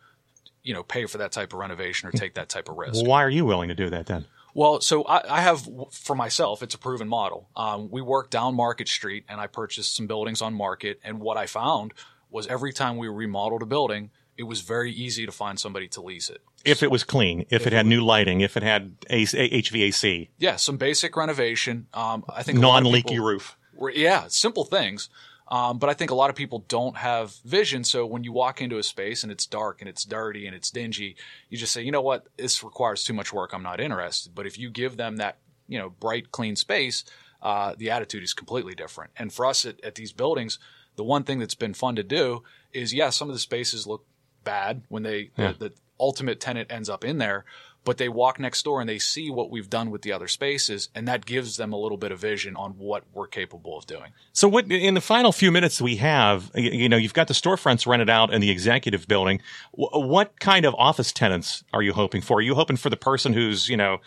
you 0.62 0.74
know, 0.74 0.82
pay 0.82 1.06
for 1.06 1.18
that 1.18 1.32
type 1.32 1.52
of 1.52 1.58
renovation 1.58 2.08
or 2.08 2.12
take 2.12 2.34
that 2.34 2.48
type 2.48 2.68
of 2.68 2.76
risk. 2.76 2.94
Well, 2.94 3.04
why 3.06 3.22
are 3.24 3.30
you 3.30 3.44
willing 3.44 3.68
to 3.68 3.74
do 3.74 3.90
that 3.90 4.06
then? 4.06 4.26
Well, 4.54 4.80
so 4.80 5.02
I, 5.04 5.38
I 5.38 5.40
have 5.40 5.66
for 5.92 6.14
myself, 6.14 6.62
it's 6.62 6.74
a 6.74 6.78
proven 6.78 7.08
model. 7.08 7.48
Um, 7.56 7.90
we 7.90 8.02
work 8.02 8.30
down 8.30 8.54
Market 8.54 8.86
Street, 8.88 9.24
and 9.28 9.40
I 9.40 9.46
purchased 9.46 9.96
some 9.96 10.06
buildings 10.06 10.42
on 10.42 10.52
Market. 10.54 11.00
And 11.02 11.20
what 11.20 11.36
I 11.36 11.46
found 11.46 11.94
was 12.30 12.46
every 12.46 12.72
time 12.72 12.98
we 12.98 13.08
remodeled 13.08 13.62
a 13.62 13.66
building, 13.66 14.10
it 14.36 14.44
was 14.44 14.60
very 14.60 14.92
easy 14.92 15.26
to 15.26 15.32
find 15.32 15.58
somebody 15.58 15.88
to 15.88 16.02
lease 16.02 16.28
it. 16.30 16.42
If 16.64 16.82
it 16.82 16.90
was 16.90 17.02
clean, 17.02 17.46
if, 17.50 17.66
it 17.66 17.72
had 17.72 17.86
new 17.86 18.02
lighting, 18.02 18.40
if 18.40 18.56
it 18.56 18.62
had 18.62 18.96
A- 19.10 19.24
HVAC, 19.24 20.28
Yeah, 20.38 20.56
some 20.56 20.76
basic 20.76 21.16
renovation. 21.16 21.86
Um, 21.92 22.24
I 22.28 22.42
think 22.42 22.56
of 22.56 22.62
non-leaky 22.62 23.18
roof. 23.18 23.56
We're- 23.74 23.98
yeah, 23.98 24.26
simple 24.28 24.64
things. 24.64 25.08
Um, 25.48 25.78
but 25.78 25.90
I 25.90 25.94
think 25.94 26.10
a 26.10 26.14
lot 26.14 26.30
of 26.30 26.36
people 26.36 26.64
don't 26.68 26.96
have 26.96 27.34
vision. 27.44 27.84
So 27.84 28.06
when 28.06 28.24
you 28.24 28.32
walk 28.32 28.62
into 28.62 28.78
a 28.78 28.82
space 28.82 29.22
and 29.22 29.30
it's 29.30 29.44
dark 29.44 29.80
and 29.80 29.88
it's 29.88 30.04
dirty 30.04 30.46
and 30.46 30.56
it's 30.56 30.70
dingy, 30.70 31.16
you 31.50 31.58
just 31.58 31.72
say, 31.72 31.82
you 31.82 31.92
know 31.92 32.00
what, 32.00 32.26
this 32.38 32.64
requires 32.64 33.04
too 33.04 33.12
much 33.12 33.32
work. 33.32 33.52
I'm 33.52 33.62
not 33.62 33.80
interested. 33.80 34.34
But 34.34 34.46
if 34.46 34.58
you 34.58 34.70
give 34.70 34.96
them 34.96 35.16
that, 35.16 35.38
you 35.68 35.78
know, 35.78 35.90
bright, 35.90 36.32
clean 36.32 36.56
space, 36.56 37.04
uh, 37.42 37.74
the 37.76 37.90
attitude 37.90 38.22
is 38.22 38.32
completely 38.32 38.74
different. 38.74 39.10
And 39.16 39.32
for 39.32 39.44
us 39.44 39.66
at, 39.66 39.82
at 39.84 39.96
these 39.96 40.12
buildings, 40.12 40.58
the 40.96 41.04
one 41.04 41.24
thing 41.24 41.38
that's 41.38 41.54
been 41.54 41.74
fun 41.74 41.96
to 41.96 42.02
do 42.02 42.44
is, 42.72 42.94
yeah, 42.94 43.10
some 43.10 43.28
of 43.28 43.34
the 43.34 43.40
spaces 43.40 43.86
look 43.86 44.06
bad 44.44 44.82
when 44.88 45.02
they 45.02 45.30
Yeah. 45.36 45.52
the, 45.52 45.68
the 45.68 45.74
ultimate 46.00 46.40
tenant 46.40 46.70
ends 46.72 46.88
up 46.88 47.04
in 47.04 47.18
there, 47.18 47.44
but 47.84 47.98
they 47.98 48.08
walk 48.08 48.38
next 48.38 48.62
door 48.64 48.80
and 48.80 48.88
they 48.88 48.98
see 48.98 49.30
what 49.30 49.50
we've 49.50 49.68
done 49.68 49.90
with 49.90 50.02
the 50.02 50.12
other 50.12 50.28
spaces, 50.28 50.88
and 50.94 51.08
that 51.08 51.26
gives 51.26 51.56
them 51.56 51.72
a 51.72 51.76
little 51.76 51.98
bit 51.98 52.12
of 52.12 52.18
vision 52.18 52.56
on 52.56 52.72
what 52.72 53.04
we're 53.12 53.26
capable 53.26 53.76
of 53.76 53.86
doing. 53.86 54.12
So, 54.32 54.48
what 54.48 54.70
in 54.70 54.94
the 54.94 55.00
final 55.00 55.32
few 55.32 55.50
minutes 55.50 55.80
we 55.80 55.96
have, 55.96 56.50
you 56.54 56.88
know, 56.88 56.96
you've 56.96 57.14
got 57.14 57.28
the 57.28 57.34
storefronts 57.34 57.86
rented 57.86 58.10
out 58.10 58.32
and 58.32 58.42
the 58.42 58.50
executive 58.50 59.08
building. 59.08 59.40
What 59.72 60.38
kind 60.40 60.64
of 60.64 60.74
office 60.76 61.12
tenants 61.12 61.64
are 61.72 61.82
you 61.82 61.92
hoping 61.92 62.20
for? 62.20 62.38
Are 62.38 62.42
you 62.42 62.54
hoping 62.54 62.76
for 62.76 62.90
the 62.90 62.96
person 62.96 63.32
who's, 63.32 63.68
you 63.68 63.76
know, 63.76 63.98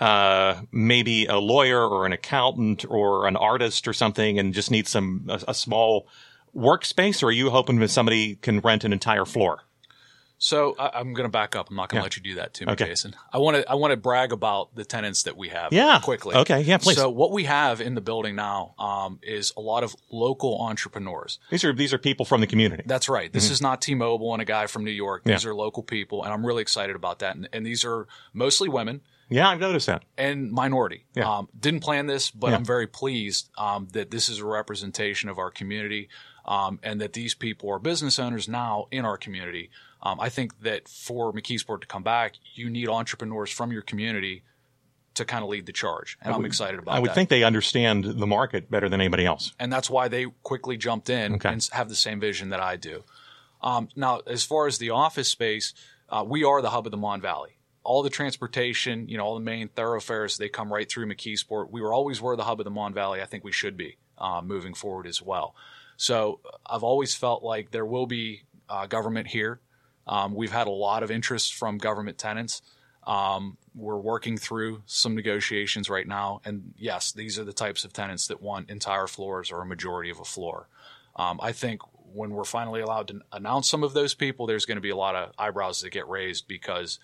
uh, 0.00 0.60
maybe 0.70 1.26
a 1.26 1.38
lawyer 1.38 1.80
or 1.80 2.06
an 2.06 2.12
accountant 2.12 2.84
or 2.88 3.26
an 3.26 3.36
artist 3.36 3.88
or 3.88 3.92
something, 3.92 4.38
and 4.38 4.54
just 4.54 4.70
needs 4.70 4.90
some 4.90 5.26
a, 5.28 5.40
a 5.48 5.54
small 5.54 6.06
workspace, 6.56 7.22
or 7.22 7.26
are 7.26 7.32
you 7.32 7.50
hoping 7.50 7.78
that 7.80 7.90
somebody 7.90 8.36
can 8.36 8.60
rent 8.60 8.84
an 8.84 8.92
entire 8.92 9.24
floor? 9.24 9.64
So 10.40 10.76
I, 10.78 10.90
I'm 11.00 11.14
going 11.14 11.24
to 11.24 11.30
back 11.32 11.56
up. 11.56 11.68
I'm 11.68 11.76
not 11.76 11.88
going 11.88 11.96
to 11.98 12.00
Yeah. 12.00 12.02
let 12.04 12.16
you 12.16 12.22
do 12.22 12.34
that 12.36 12.54
to 12.54 12.66
me, 12.66 12.72
Okay. 12.72 12.86
Jason. 12.86 13.14
I 13.32 13.38
want 13.38 13.56
to 13.56 13.68
I 13.70 13.74
want 13.74 13.90
to 13.90 13.96
brag 13.96 14.32
about 14.32 14.74
the 14.74 14.84
tenants 14.84 15.24
that 15.24 15.36
we 15.36 15.48
have. 15.48 15.72
Yeah. 15.72 15.98
quickly. 16.02 16.36
Okay. 16.36 16.60
Yeah, 16.60 16.78
please. 16.78 16.96
So 16.96 17.10
what 17.10 17.32
we 17.32 17.44
have 17.44 17.80
in 17.80 17.94
the 17.96 18.00
building 18.00 18.36
now 18.36 18.74
um, 18.78 19.18
is 19.22 19.52
a 19.56 19.60
lot 19.60 19.82
of 19.84 19.94
local 20.10 20.60
entrepreneurs. 20.62 21.38
These 21.50 21.64
are 21.64 21.72
these 21.72 21.92
are 21.92 21.98
people 21.98 22.24
from 22.24 22.40
the 22.40 22.46
community. 22.46 22.84
That's 22.86 23.08
right. 23.08 23.32
This 23.32 23.50
is 23.50 23.60
not 23.60 23.82
T-Mobile 23.82 24.32
and 24.32 24.40
a 24.40 24.44
guy 24.44 24.66
from 24.68 24.84
New 24.84 24.90
York. 24.92 25.24
These 25.24 25.38
Mm-hmm. 25.40 25.46
Yeah. 25.48 25.50
are 25.50 25.54
local 25.56 25.82
people, 25.82 26.22
and 26.24 26.32
I'm 26.32 26.46
really 26.46 26.62
excited 26.62 26.94
about 26.96 27.18
that. 27.18 27.34
And, 27.36 27.48
and 27.52 27.66
these 27.66 27.84
are 27.84 28.06
mostly 28.32 28.68
women. 28.68 29.00
yeah, 29.28 29.48
I've 29.48 29.60
noticed 29.60 29.86
that. 29.88 30.04
and 30.16 30.50
minority. 30.52 31.04
Yeah. 31.14 31.28
Um, 31.30 31.48
didn't 31.58 31.80
plan 31.80 32.06
this, 32.06 32.30
but. 32.30 32.54
I'm 32.54 32.64
very 32.64 32.86
pleased 32.86 33.50
um, 33.58 33.88
that 33.92 34.10
this 34.10 34.28
is 34.28 34.38
a 34.38 34.44
representation 34.44 35.28
of 35.28 35.38
our 35.38 35.50
community 35.50 36.08
um, 36.48 36.80
and 36.82 37.00
that 37.00 37.12
these 37.12 37.34
people 37.34 37.70
are 37.70 37.78
business 37.78 38.18
owners 38.18 38.48
now 38.48 38.88
in 38.90 39.04
our 39.04 39.16
community. 39.16 39.70
Um, 40.02 40.18
I 40.18 40.28
think 40.30 40.60
that 40.62 40.88
for 40.88 41.32
McKeesport 41.32 41.82
to 41.82 41.86
come 41.86 42.02
back, 42.02 42.36
you 42.54 42.68
need 42.70 42.88
entrepreneurs 42.88 43.50
from 43.50 43.70
your 43.70 43.82
community 43.82 44.42
to 45.14 45.24
kind 45.24 45.42
of 45.44 45.50
lead 45.50 45.66
the 45.66 45.72
charge, 45.72 46.16
and 46.22 46.32
I'm 46.32 46.44
excited 46.44 46.78
about 46.78 46.92
that. 46.92 46.96
I 46.98 47.00
would 47.00 47.10
that. 47.10 47.14
think 47.14 47.28
they 47.28 47.42
understand 47.42 48.04
the 48.04 48.26
market 48.26 48.70
better 48.70 48.88
than 48.88 49.00
anybody 49.00 49.26
else. 49.26 49.52
and 49.58 49.72
that's 49.72 49.90
why 49.90 50.08
they 50.08 50.26
quickly 50.42 50.76
jumped 50.76 51.10
in 51.10 51.34
Okay. 51.34 51.48
and 51.48 51.68
have 51.72 51.88
the 51.88 51.96
same 51.96 52.20
vision 52.20 52.50
that 52.50 52.60
I 52.60 52.76
do. 52.76 53.04
Um, 53.60 53.88
now, 53.96 54.20
as 54.26 54.44
far 54.44 54.68
as 54.68 54.78
the 54.78 54.90
office 54.90 55.28
space, 55.28 55.74
uh, 56.08 56.24
we 56.26 56.44
are 56.44 56.62
the 56.62 56.70
hub 56.70 56.86
of 56.86 56.92
the 56.92 56.96
Mon 56.96 57.20
Valley. 57.20 57.58
All 57.82 58.02
the 58.04 58.10
transportation, 58.10 59.08
you 59.08 59.16
know, 59.16 59.24
all 59.24 59.34
the 59.34 59.40
main 59.40 59.68
thoroughfares, 59.68 60.36
they 60.36 60.48
come 60.48 60.72
right 60.72 60.88
through 60.88 61.06
McKeesport. 61.06 61.70
We 61.72 61.80
were 61.80 61.92
always 61.92 62.20
were 62.20 62.36
the 62.36 62.44
hub 62.44 62.60
of 62.60 62.64
the 62.64 62.70
Mon 62.70 62.94
Valley. 62.94 63.20
I 63.20 63.24
think 63.26 63.42
we 63.42 63.50
should 63.52 63.76
be 63.76 63.96
uh, 64.18 64.40
moving 64.44 64.74
forward 64.74 65.06
as 65.08 65.20
well. 65.20 65.56
So 65.98 66.40
I've 66.64 66.84
always 66.84 67.14
felt 67.14 67.42
like 67.42 67.72
there 67.72 67.84
will 67.84 68.06
be 68.06 68.44
uh, 68.68 68.86
government 68.86 69.26
here. 69.26 69.60
Um, 70.06 70.34
we've 70.34 70.52
had 70.52 70.68
a 70.68 70.70
lot 70.70 71.02
of 71.02 71.10
interest 71.10 71.54
from 71.54 71.76
government 71.76 72.16
tenants. 72.16 72.62
Um, 73.06 73.58
we're 73.74 73.98
working 73.98 74.38
through 74.38 74.82
some 74.86 75.14
negotiations 75.14 75.90
right 75.90 76.06
now. 76.06 76.40
And 76.44 76.72
yes, 76.78 77.12
these 77.12 77.38
are 77.38 77.44
the 77.44 77.52
types 77.52 77.84
of 77.84 77.92
tenants 77.92 78.28
that 78.28 78.40
want 78.40 78.70
entire 78.70 79.08
floors 79.08 79.50
or 79.50 79.60
a 79.60 79.66
majority 79.66 80.08
of 80.08 80.20
a 80.20 80.24
floor. 80.24 80.68
Um, 81.16 81.40
I 81.42 81.52
think 81.52 81.82
when 82.14 82.30
we're 82.30 82.44
finally 82.44 82.80
allowed 82.80 83.08
to 83.08 83.20
announce 83.32 83.68
some 83.68 83.82
of 83.82 83.92
those 83.92 84.14
people, 84.14 84.46
there's 84.46 84.66
going 84.66 84.76
to 84.76 84.82
be 84.82 84.90
a 84.90 84.96
lot 84.96 85.16
of 85.16 85.32
eyebrows 85.36 85.80
that 85.80 85.90
get 85.90 86.08
raised 86.08 86.46
because 86.46 87.00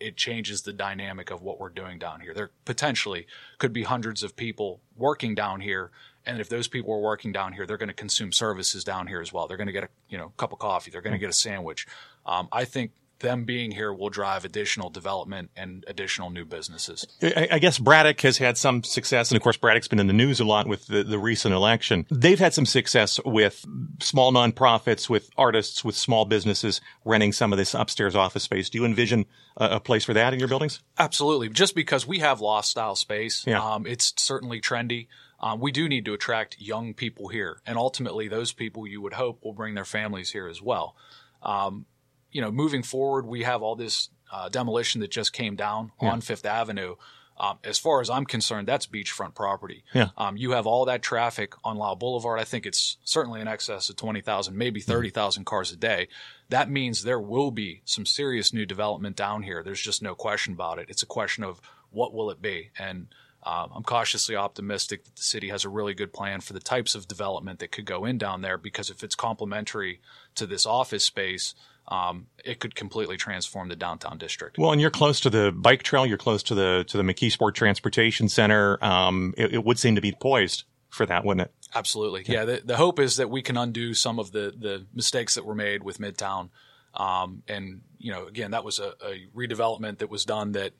it 0.00 0.16
changes 0.16 0.62
the 0.62 0.72
dynamic 0.72 1.30
of 1.30 1.40
what 1.40 1.60
we're 1.60 1.68
doing 1.68 1.98
down 1.98 2.20
here. 2.20 2.34
There 2.34 2.50
potentially 2.64 3.26
could 3.58 3.72
be 3.72 3.84
hundreds 3.84 4.22
of 4.24 4.34
people 4.34 4.80
working 4.96 5.34
down 5.36 5.60
here. 5.60 5.92
And 6.26 6.40
if 6.40 6.48
those 6.48 6.68
people 6.68 6.92
are 6.94 7.00
working 7.00 7.32
down 7.32 7.52
here, 7.52 7.66
they're 7.66 7.76
going 7.76 7.88
to 7.88 7.94
consume 7.94 8.32
services 8.32 8.84
down 8.84 9.06
here 9.06 9.20
as 9.20 9.32
well. 9.32 9.46
They're 9.46 9.56
going 9.58 9.66
to 9.66 9.72
get 9.72 9.84
a 9.84 9.88
you 10.08 10.18
know 10.18 10.30
cup 10.36 10.52
of 10.52 10.58
coffee. 10.58 10.90
They're 10.90 11.02
going 11.02 11.12
to 11.12 11.18
get 11.18 11.30
a 11.30 11.34
sandwich. 11.34 11.86
Um, 12.26 12.48
I 12.52 12.64
think 12.64 12.92
them 13.20 13.44
being 13.44 13.70
here 13.70 13.92
will 13.92 14.10
drive 14.10 14.44
additional 14.44 14.90
development 14.90 15.48
and 15.56 15.84
additional 15.86 16.30
new 16.30 16.44
businesses. 16.44 17.06
I, 17.22 17.48
I 17.52 17.58
guess 17.58 17.78
Braddock 17.78 18.20
has 18.22 18.38
had 18.38 18.58
some 18.58 18.82
success, 18.82 19.30
and 19.30 19.36
of 19.36 19.42
course, 19.42 19.56
Braddock's 19.56 19.86
been 19.88 20.00
in 20.00 20.08
the 20.08 20.12
news 20.12 20.40
a 20.40 20.44
lot 20.44 20.66
with 20.66 20.88
the, 20.88 21.04
the 21.04 21.18
recent 21.18 21.54
election. 21.54 22.06
They've 22.10 22.38
had 22.38 22.52
some 22.52 22.66
success 22.66 23.20
with 23.24 23.64
small 24.00 24.32
nonprofits, 24.32 25.08
with 25.08 25.30
artists, 25.38 25.84
with 25.84 25.94
small 25.96 26.24
businesses 26.24 26.80
renting 27.04 27.32
some 27.32 27.52
of 27.52 27.56
this 27.56 27.72
upstairs 27.72 28.16
office 28.16 28.42
space. 28.42 28.68
Do 28.68 28.78
you 28.78 28.84
envision 28.84 29.26
a, 29.56 29.76
a 29.76 29.80
place 29.80 30.04
for 30.04 30.12
that 30.14 30.32
in 30.34 30.38
your 30.38 30.48
buildings? 30.48 30.80
Absolutely. 30.98 31.48
Just 31.50 31.74
because 31.74 32.06
we 32.06 32.18
have 32.18 32.40
loft 32.40 32.66
style 32.68 32.96
space, 32.96 33.46
Yeah. 33.46 33.62
um, 33.64 33.86
it's 33.86 34.12
certainly 34.16 34.60
trendy. 34.60 35.06
Um, 35.44 35.60
we 35.60 35.72
do 35.72 35.90
need 35.90 36.06
to 36.06 36.14
attract 36.14 36.56
young 36.58 36.94
people 36.94 37.28
here, 37.28 37.60
and 37.66 37.76
ultimately, 37.76 38.28
those 38.28 38.54
people 38.54 38.86
you 38.86 39.02
would 39.02 39.12
hope 39.12 39.44
will 39.44 39.52
bring 39.52 39.74
their 39.74 39.84
families 39.84 40.32
here 40.32 40.48
as 40.48 40.62
well. 40.62 40.96
Um, 41.42 41.84
you 42.32 42.40
know, 42.40 42.50
moving 42.50 42.82
forward, 42.82 43.26
we 43.26 43.42
have 43.42 43.60
all 43.60 43.76
this 43.76 44.08
uh, 44.32 44.48
demolition 44.48 45.02
that 45.02 45.10
just 45.10 45.34
came 45.34 45.54
down 45.54 45.92
on 46.00 46.22
Fifth 46.22 46.46
Avenue. 46.46 46.96
Um, 47.36 47.58
as 47.62 47.78
far 47.78 48.00
as 48.00 48.08
I'm 48.08 48.24
concerned, 48.24 48.66
that's 48.66 48.86
beachfront 48.86 49.34
property. 49.34 49.84
Yeah. 49.92 50.08
Um, 50.16 50.38
you 50.38 50.52
have 50.52 50.66
all 50.66 50.86
that 50.86 51.02
traffic 51.02 51.52
on 51.62 51.76
Lysle 51.76 51.98
Boulevard. 51.98 52.40
I 52.40 52.44
think 52.44 52.64
it's 52.64 52.96
certainly 53.04 53.42
in 53.42 53.48
excess 53.48 53.90
of 53.90 53.96
20,000, 53.96 54.56
maybe 54.56 54.80
30,000 54.80 55.44
cars 55.44 55.70
a 55.72 55.76
day. 55.76 56.08
That 56.48 56.70
means 56.70 57.02
there 57.02 57.20
will 57.20 57.50
be 57.50 57.82
some 57.84 58.06
serious 58.06 58.54
new 58.54 58.64
development 58.64 59.16
down 59.16 59.42
here. 59.42 59.62
There's 59.62 59.82
just 59.82 60.00
no 60.00 60.14
question 60.14 60.54
about 60.54 60.78
it. 60.78 60.86
It's 60.88 61.02
a 61.02 61.06
question 61.06 61.44
of 61.44 61.60
what 61.90 62.14
will 62.14 62.30
it 62.30 62.40
be? 62.40 62.70
And 62.78 63.08
um, 63.44 63.70
I'm 63.74 63.82
cautiously 63.82 64.36
optimistic 64.36 65.04
that 65.04 65.16
the 65.16 65.22
city 65.22 65.48
has 65.48 65.64
a 65.64 65.68
really 65.68 65.94
good 65.94 66.12
plan 66.12 66.40
for 66.40 66.54
the 66.54 66.60
types 66.60 66.94
of 66.94 67.06
development 67.06 67.58
that 67.58 67.72
could 67.72 67.84
go 67.84 68.04
in 68.04 68.16
down 68.16 68.40
there 68.40 68.56
because 68.56 68.88
if 68.90 69.04
it's 69.04 69.14
complementary 69.14 70.00
to 70.36 70.46
this 70.46 70.64
office 70.64 71.04
space, 71.04 71.54
um, 71.88 72.26
it 72.42 72.58
could 72.58 72.74
completely 72.74 73.18
transform 73.18 73.68
the 73.68 73.76
downtown 73.76 74.16
district. 74.16 74.56
Well, 74.56 74.72
and 74.72 74.80
you're 74.80 74.90
close 74.90 75.20
to 75.20 75.30
the 75.30 75.52
bike 75.52 75.82
trail. 75.82 76.06
You're 76.06 76.16
close 76.16 76.42
to 76.44 76.54
the 76.54 76.84
to 76.88 76.96
the 76.96 77.02
McKeesport 77.02 77.54
Transportation 77.54 78.30
Center. 78.30 78.82
Um, 78.82 79.34
it, 79.36 79.54
it 79.54 79.64
would 79.64 79.78
seem 79.78 79.94
to 79.94 80.00
be 80.00 80.12
poised 80.12 80.64
for 80.88 81.04
that, 81.04 81.24
wouldn't 81.24 81.48
it? 81.48 81.52
Absolutely. 81.74 82.24
Yeah. 82.26 82.44
the, 82.44 82.62
the 82.64 82.76
hope 82.76 82.98
is 82.98 83.16
that 83.16 83.28
we 83.28 83.42
can 83.42 83.56
undo 83.56 83.92
some 83.94 84.18
of 84.18 84.32
the, 84.32 84.54
the 84.56 84.86
mistakes 84.94 85.34
that 85.34 85.44
were 85.44 85.54
made 85.54 85.82
with 85.82 85.98
Midtown. 85.98 86.50
Um, 86.94 87.42
and, 87.48 87.82
you 87.98 88.12
know, 88.12 88.26
again, 88.26 88.52
that 88.52 88.64
was 88.64 88.78
a, 88.78 88.94
a 89.04 89.26
redevelopment 89.36 89.98
that 89.98 90.08
was 90.08 90.24
done 90.24 90.52
that, 90.52 90.72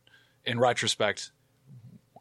in 0.47 0.61
retrospect, 0.61 1.33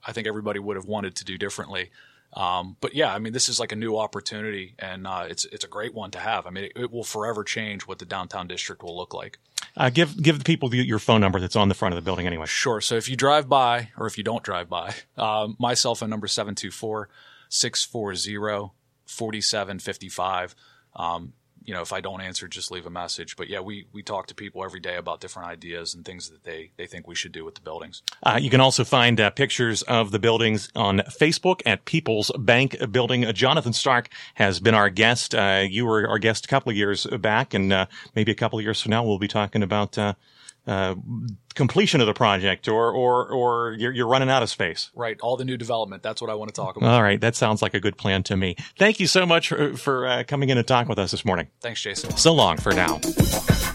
I 0.06 0.12
think 0.12 0.28
everybody 0.28 0.60
would 0.60 0.76
have 0.76 0.86
wanted 0.86 1.16
to 1.16 1.26
do 1.26 1.38
differently. 1.38 1.92
Um, 2.34 2.78
but 2.82 2.96
yeah, 2.96 3.14
I 3.14 3.20
mean, 3.20 3.34
this 3.34 3.48
is 3.48 3.60
like 3.60 3.72
a 3.72 3.76
new 3.76 3.98
opportunity, 3.98 4.74
and 4.80 5.06
uh, 5.06 5.26
it's 5.30 5.46
it's 5.46 5.64
a 5.64 5.68
great 5.68 5.94
one 5.94 6.12
to 6.12 6.20
have. 6.20 6.48
I 6.48 6.50
mean, 6.50 6.66
it, 6.66 6.72
it 6.76 6.92
will 6.92 7.04
forever 7.04 7.44
change 7.44 7.84
what 7.84 8.00
the 8.00 8.06
downtown 8.06 8.48
district 8.48 8.82
will 8.82 8.98
look 8.98 9.14
like. 9.14 9.38
Uh, 9.78 9.90
give 9.90 10.22
give 10.22 10.40
the 10.40 10.44
people 10.44 10.70
the, 10.70 10.78
your 10.78 11.00
phone 11.00 11.22
number 11.22 11.40
that's 11.40 11.56
on 11.56 11.70
the 11.70 11.76
front 11.76 11.94
of 11.94 11.96
the 11.96 12.06
building 12.06 12.26
anyway. 12.26 12.48
Sure. 12.48 12.82
So 12.82 12.96
if 12.96 13.08
you 13.08 13.16
drive 13.16 13.48
by, 13.48 13.90
or 13.98 14.08
if 14.08 14.18
you 14.18 14.24
don't 14.24 14.44
drive 14.44 14.68
by, 14.68 14.94
um, 15.18 15.56
my 15.60 15.76
cell 15.76 15.96
phone 15.96 16.10
number 16.10 16.26
is 16.26 16.32
724 16.32 17.10
640 17.50 18.72
4755. 19.06 20.56
Um, 20.96 21.34
you 21.66 21.74
know, 21.74 21.82
if 21.82 21.94
I 21.94 22.02
don't 22.02 22.22
answer, 22.22 22.48
just 22.48 22.72
leave 22.72 22.86
a 22.86 22.90
message. 22.90 23.36
But 23.36 23.50
yeah, 23.50 23.60
we, 23.60 23.88
we 23.92 24.04
talk 24.04 24.28
to 24.28 24.36
people 24.36 24.64
every 24.64 24.80
day 24.80 24.96
about 24.96 25.22
different 25.22 25.50
ideas 25.50 25.94
and 25.94 26.04
things 26.06 26.30
that 26.30 26.44
they, 26.44 26.72
they 26.78 26.88
think 26.88 27.08
we 27.08 27.16
should 27.16 27.32
do 27.32 27.46
with 27.46 27.56
the 27.56 27.62
buildings. 27.62 28.02
Uh, 28.24 28.40
you 28.42 28.50
can 28.50 28.62
also 28.62 28.84
find 28.84 29.20
uh, 29.20 29.30
pictures 29.30 29.82
of 29.84 30.12
the 30.12 30.20
buildings 30.20 30.70
on 30.76 31.00
Facebook 31.00 31.62
at 31.66 31.86
People's 31.86 32.32
Bank 32.38 32.76
Building. 32.92 33.26
Uh, 33.26 33.32
Jonathan 33.32 33.74
Stark 33.74 34.10
has 34.36 34.60
been 34.60 34.76
our 34.76 34.90
guest. 34.90 35.34
Uh, 35.36 35.64
you 35.68 35.86
were 35.86 36.08
our 36.08 36.20
guest 36.20 36.46
a 36.46 36.48
couple 36.48 36.70
of 36.70 36.76
years 36.76 37.06
back, 37.20 37.54
and 37.54 37.72
uh, 37.72 37.86
maybe 38.16 38.32
a 38.32 38.36
couple 38.36 38.60
of 38.60 38.64
years 38.64 38.82
from 38.82 38.92
now, 38.92 39.04
we'll 39.04 39.20
be 39.20 39.28
talking 39.28 39.64
about 39.64 39.98
uh, 40.66 40.96
completion 41.56 42.02
of 42.02 42.08
the 42.08 42.14
project, 42.14 42.68
or 42.68 42.92
or 42.92 43.30
or 43.30 43.74
you're, 43.74 43.92
you're 43.92 44.08
running 44.08 44.30
out 44.30 44.44
of 44.44 44.50
space. 44.50 44.92
Right. 44.96 45.20
All 45.22 45.38
the 45.38 45.46
new 45.46 45.58
development. 45.58 46.04
That's 46.04 46.22
what 46.22 46.30
I 46.30 46.36
want 46.36 46.54
to 46.54 46.56
talk 46.56 46.78
about. 46.78 46.90
All 46.90 47.04
right, 47.04 47.20
that 47.22 47.36
sounds 47.36 47.62
like 47.62 47.74
a 47.74 47.80
good 47.80 47.98
plan 47.98 48.24
to 48.24 48.38
me. 48.38 48.56
Thank 48.78 49.00
you 49.00 49.08
so 49.08 49.26
much 49.26 49.50
for, 49.50 49.76
for 49.76 50.08
uh, 50.08 50.24
coming 50.28 50.50
in 50.50 50.58
and 50.58 50.68
talking 50.68 50.90
with 50.90 51.00
us 51.00 51.12
this 51.12 51.26
morning. 51.26 51.48
Thanks, 51.62 51.82
Jason. 51.82 52.16
So 52.18 52.34
long 52.34 52.58
for 52.58 52.74
now. 52.74 53.00